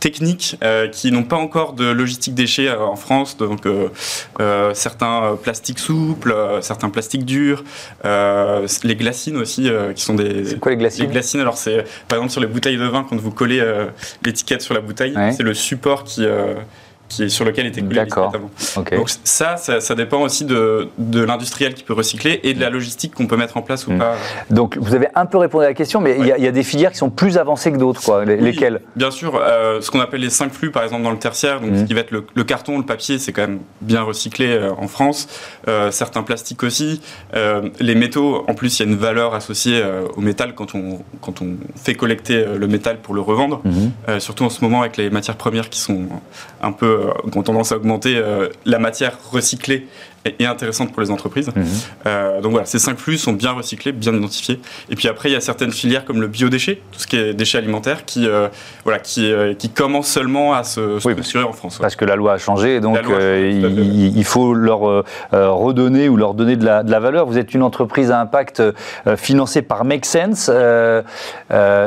techniques 0.00 0.56
euh, 0.64 0.88
qui 0.88 1.12
n'ont 1.12 1.22
pas 1.22 1.36
encore 1.36 1.74
de 1.74 1.84
logistique 1.84 2.34
déchets 2.34 2.68
euh, 2.68 2.80
en 2.80 2.96
France, 2.96 3.36
donc 3.36 3.66
euh, 3.66 4.74
certains 4.74 5.38
plastiques 5.40 5.78
souples, 5.78 6.34
certains 6.62 6.90
plastiques 6.90 7.24
durs, 7.24 7.62
les 8.04 8.96
glacines 8.96 9.36
aussi, 9.36 9.70
qui 9.94 10.02
sont 10.02 10.14
des. 10.14 10.44
C'est 10.44 10.58
quoi 10.58 10.72
les 10.72 10.78
glacines 10.78 11.04
Les 11.04 11.10
glacines, 11.10 11.40
alors 11.40 11.58
c'est 11.58 11.84
par 12.08 12.18
exemple 12.18 12.32
sur 12.32 12.40
les 12.40 12.46
bouteilles 12.46 12.78
de 12.78 12.86
vin, 12.86 13.06
quand 13.08 13.16
vous 13.16 13.30
collez 13.30 13.62
l'étiquette 14.24 14.62
sur 14.62 14.74
la 14.74 14.80
bouteille, 14.80 15.14
c'est 15.36 15.42
le 15.42 15.54
support 15.54 16.04
qui 16.04 16.26
qui 17.10 17.24
est 17.24 17.28
sur 17.28 17.44
lequel 17.44 17.66
était 17.66 17.82
coulé 17.82 17.96
D'accord. 17.96 18.32
Donc 18.76 19.10
ça, 19.24 19.56
ça, 19.56 19.94
dépend 19.94 20.20
aussi 20.22 20.44
de, 20.44 20.88
de 20.96 21.22
l'industriel 21.22 21.74
qui 21.74 21.82
peut 21.82 21.92
recycler 21.92 22.40
et 22.44 22.54
de 22.54 22.60
la 22.60 22.70
logistique 22.70 23.14
qu'on 23.14 23.26
peut 23.26 23.36
mettre 23.36 23.56
en 23.56 23.62
place 23.62 23.86
ou 23.86 23.92
mm. 23.92 23.98
pas. 23.98 24.14
Donc 24.48 24.78
vous 24.78 24.94
avez 24.94 25.08
un 25.14 25.26
peu 25.26 25.36
répondu 25.38 25.64
à 25.64 25.68
la 25.68 25.74
question, 25.74 26.00
mais 26.00 26.16
il 26.18 26.26
y, 26.26 26.46
a 26.46 26.52
des 26.52 26.62
filières 26.62 26.92
qui 26.92 26.98
sont 26.98 27.10
plus 27.10 27.36
avancées 27.36 27.72
que 27.72 27.76
d'autres, 27.76 28.02
quoi. 28.02 28.24
lesquelles? 28.24 28.80
Bien 28.96 29.10
sûr, 29.10 29.34
euh, 29.36 29.80
ce 29.80 29.90
qu'on 29.90 30.00
appelle 30.00 30.20
les 30.20 30.30
cinq 30.30 30.52
flux, 30.52 30.70
par 30.70 30.84
exemple 30.84 31.02
dans 31.02 31.10
le 31.10 31.18
tertiaire, 31.18 31.60
donc 31.60 31.70
ce 31.74 31.82
mm. 31.82 31.86
qui 31.86 31.94
va 31.94 32.00
être 32.00 32.12
le, 32.12 32.44
carton, 32.44 32.78
le 32.78 32.84
papier, 32.84 33.18
c'est 33.18 33.32
quand 33.32 33.42
même 33.42 33.60
bien 33.80 34.02
recyclé 34.02 34.46
euh, 34.48 34.70
en 34.78 34.86
France. 34.86 35.28
Euh, 35.68 35.90
certains 35.90 36.22
plastiques 36.22 36.62
aussi. 36.62 37.00
les 37.80 37.94
métaux, 37.94 38.44
en 38.46 38.54
plus, 38.54 38.78
il 38.78 38.86
y 38.86 38.88
a 38.88 38.92
une 38.92 38.98
valeur 38.98 39.34
associée 39.34 39.82
au 40.16 40.20
métal 40.20 40.54
quand 40.54 40.74
on, 40.74 41.00
quand 41.20 41.42
on 41.42 41.56
fait 41.74 41.94
collecter 41.94 42.44
le 42.56 42.66
métal 42.68 42.98
pour 42.98 43.14
le 43.14 43.20
revendre. 43.20 43.62
Mm-hmm. 43.66 44.20
surtout 44.20 44.44
en 44.44 44.50
ce 44.50 44.62
moment 44.62 44.82
avec 44.82 44.96
les 44.96 45.10
matières 45.10 45.36
premières 45.36 45.68
qui 45.68 45.80
sont 45.80 46.06
un 46.62 46.72
peu 46.72 46.99
ont 47.36 47.42
tendance 47.42 47.72
à 47.72 47.76
augmenter, 47.76 48.16
euh, 48.16 48.48
la 48.64 48.78
matière 48.78 49.18
recyclée 49.30 49.86
et 50.24 50.44
intéressante 50.44 50.92
pour 50.92 51.00
les 51.00 51.10
entreprises. 51.10 51.48
Mhm. 51.54 51.64
Euh, 52.06 52.40
donc 52.40 52.52
voilà, 52.52 52.66
ces 52.66 52.78
cinq 52.78 52.98
flux 52.98 53.16
sont 53.16 53.32
bien 53.32 53.52
recyclés, 53.52 53.92
bien 53.92 54.14
identifiés. 54.14 54.60
Et 54.90 54.96
puis 54.96 55.08
après, 55.08 55.30
il 55.30 55.32
y 55.32 55.36
a 55.36 55.40
certaines 55.40 55.72
filières 55.72 56.04
comme 56.04 56.20
le 56.20 56.26
biodéchet, 56.26 56.82
tout 56.92 57.00
ce 57.00 57.06
qui 57.06 57.16
est 57.16 57.32
déchets 57.32 57.58
alimentaires, 57.58 58.04
qui, 58.04 58.28
euh, 58.28 58.48
voilà, 58.84 58.98
qui, 58.98 59.32
euh, 59.32 59.54
qui 59.54 59.70
commencent 59.70 60.08
seulement 60.10 60.52
à 60.52 60.62
se 60.64 60.98
structurer 60.98 61.44
en 61.44 61.52
France. 61.52 61.78
Parce 61.80 61.96
que 61.96 62.04
la 62.04 62.16
loi 62.16 62.34
a 62.34 62.38
changé, 62.38 62.80
donc 62.80 62.98
il, 63.02 64.24
faut 64.24 64.54
leur 64.54 65.04
redonner 65.32 66.08
ou 66.08 66.16
leur 66.16 66.34
donner 66.34 66.56
de 66.56 66.64
la, 66.64 66.82
de 66.82 66.90
la, 66.90 67.00
valeur. 67.00 67.26
Vous 67.26 67.38
êtes 67.38 67.54
une 67.54 67.62
entreprise 67.62 68.10
à 68.10 68.20
impact 68.20 68.62
financée 69.16 69.62
par 69.62 69.84
Make 69.84 70.04
Sense. 70.04 70.50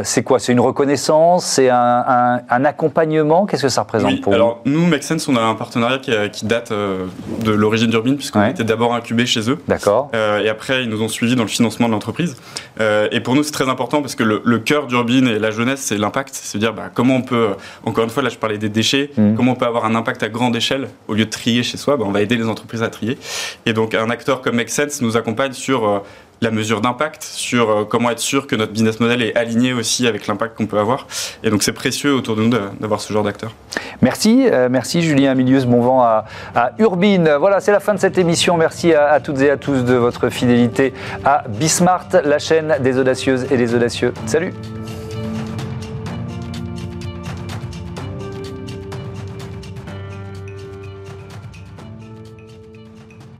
c'est 0.04 0.24
quoi? 0.24 0.40
C'est 0.40 0.52
une 0.52 0.60
reconnaissance? 0.60 1.46
C'est 1.46 1.70
un, 1.70 2.42
un, 2.50 2.66
accompagnement? 2.66 3.46
Qu'est-ce 3.46 3.64
que 3.64 3.70
ça 3.70 3.82
représente 3.82 4.22
pour 4.22 4.34
alors, 4.34 4.62
nous, 4.66 4.88
Make 4.88 5.04
Sense, 5.04 5.28
on 5.28 5.36
a 5.36 5.42
un 5.42 5.56
partenariat 5.56 6.00
qui, 6.00 6.12
qui 6.32 6.46
date 6.46 6.72
de 6.72 7.52
l'origine 7.52 7.90
d'Urbine 7.90 8.18
puisqu'on 8.24 8.46
était 8.46 8.64
d'abord 8.64 8.94
incubé 8.96 9.26
chez 9.26 9.50
eux. 9.50 9.58
D'accord. 9.68 10.10
Euh, 10.16 10.42
et 10.42 10.50
après, 10.50 10.84
ils 10.84 10.90
nous 10.90 11.02
ont 11.02 11.10
suivis 11.10 11.36
dans 11.36 11.44
le 11.44 11.50
financement 11.50 11.88
de 11.88 11.94
l'entreprise. 11.94 12.38
Euh, 12.80 13.10
et 13.12 13.20
pour 13.20 13.36
nous, 13.36 13.44
c'est 13.44 13.52
très 13.52 13.68
important 13.68 14.02
parce 14.02 14.16
que 14.16 14.24
le, 14.24 14.60
cœur 14.60 14.88
d'Urbine 14.88 15.28
et 15.28 15.40
la 15.40 15.52
jeunesse, 15.52 15.82
c'est 15.82 15.98
l'impact. 15.98 16.34
C'est 16.34 16.58
dire 16.58 16.74
bah, 16.74 16.90
comment 16.94 17.18
on 17.18 17.22
peut, 17.22 17.50
encore 17.84 18.06
une 18.06 18.10
fois, 18.10 18.24
là 18.24 18.30
je 18.30 18.38
parlais 18.38 18.58
des 18.58 18.70
déchets, 18.70 19.12
mm. 19.18 19.36
comment 19.36 19.52
on 19.52 19.56
peut 19.56 19.66
avoir 19.66 19.84
un 19.86 19.96
impact 19.96 20.24
à 20.24 20.30
grande 20.30 20.56
échelle 20.56 20.88
au 21.08 21.14
lieu 21.14 21.26
de 21.26 21.30
trier 21.30 21.64
chez 21.64 21.78
soi? 21.78 21.98
Bah, 21.98 22.06
on 22.08 22.12
va 22.12 22.22
aider 22.22 22.38
les 22.38 22.48
entreprises 22.48 22.82
à 22.82 22.90
trier. 22.90 23.18
Et 23.66 23.74
donc, 23.74 23.94
un 23.94 24.10
acteur 24.10 24.42
comme 24.42 24.56
Make 24.56 24.70
Sense 24.70 25.02
nous 25.02 25.18
accompagne 25.18 25.54
sur 25.54 25.86
euh, 25.88 26.00
la 26.44 26.52
mesure 26.52 26.82
d'impact, 26.82 27.24
sur 27.24 27.70
euh, 27.70 27.84
comment 27.86 28.10
être 28.10 28.20
sûr 28.20 28.48
que 28.48 28.56
notre 28.56 28.72
business 28.72 29.00
model 29.00 29.22
est 29.22 29.36
aligné 29.36 29.74
aussi 29.74 30.08
avec 30.08 30.28
l'impact 30.28 30.58
qu'on 30.58 30.68
peut 30.68 30.80
avoir. 30.80 31.08
Et 31.44 31.50
donc 31.50 31.64
c'est 31.64 31.74
précieux 31.74 32.14
autour 32.14 32.36
de 32.36 32.44
nous 32.44 32.50
d'avoir 32.80 33.02
ce 33.02 33.12
genre 33.12 33.24
d'acteurs. 33.24 33.52
Merci, 34.02 34.48
euh, 34.52 34.68
merci 34.70 35.02
Julien 35.02 35.34
Milius, 35.34 35.66
bon 35.66 35.82
vent 35.82 36.04
à, 36.04 36.26
Urbine. 36.78 37.36
Voilà, 37.40 37.60
c'est 37.60 37.72
la 37.72 37.80
fin 37.80 37.94
de 37.94 38.00
cette 38.00 38.18
émission. 38.18 38.58
Merci 38.58 38.94
à, 38.94 39.20
toutes 39.20 39.42
et 39.42 39.50
à 39.50 39.58
tous 39.58 39.84
de 39.84 39.96
votre 39.96 40.30
fidélité 40.30 40.94
à 41.24 41.44
Bismart, 41.48 42.08
la 42.24 42.40
chaîne 42.40 42.76
des 42.82 42.98
audacieuses 42.98 43.48
et 43.52 43.58
des 43.58 43.74
audacieux. 43.74 44.14
Salut 44.26 44.54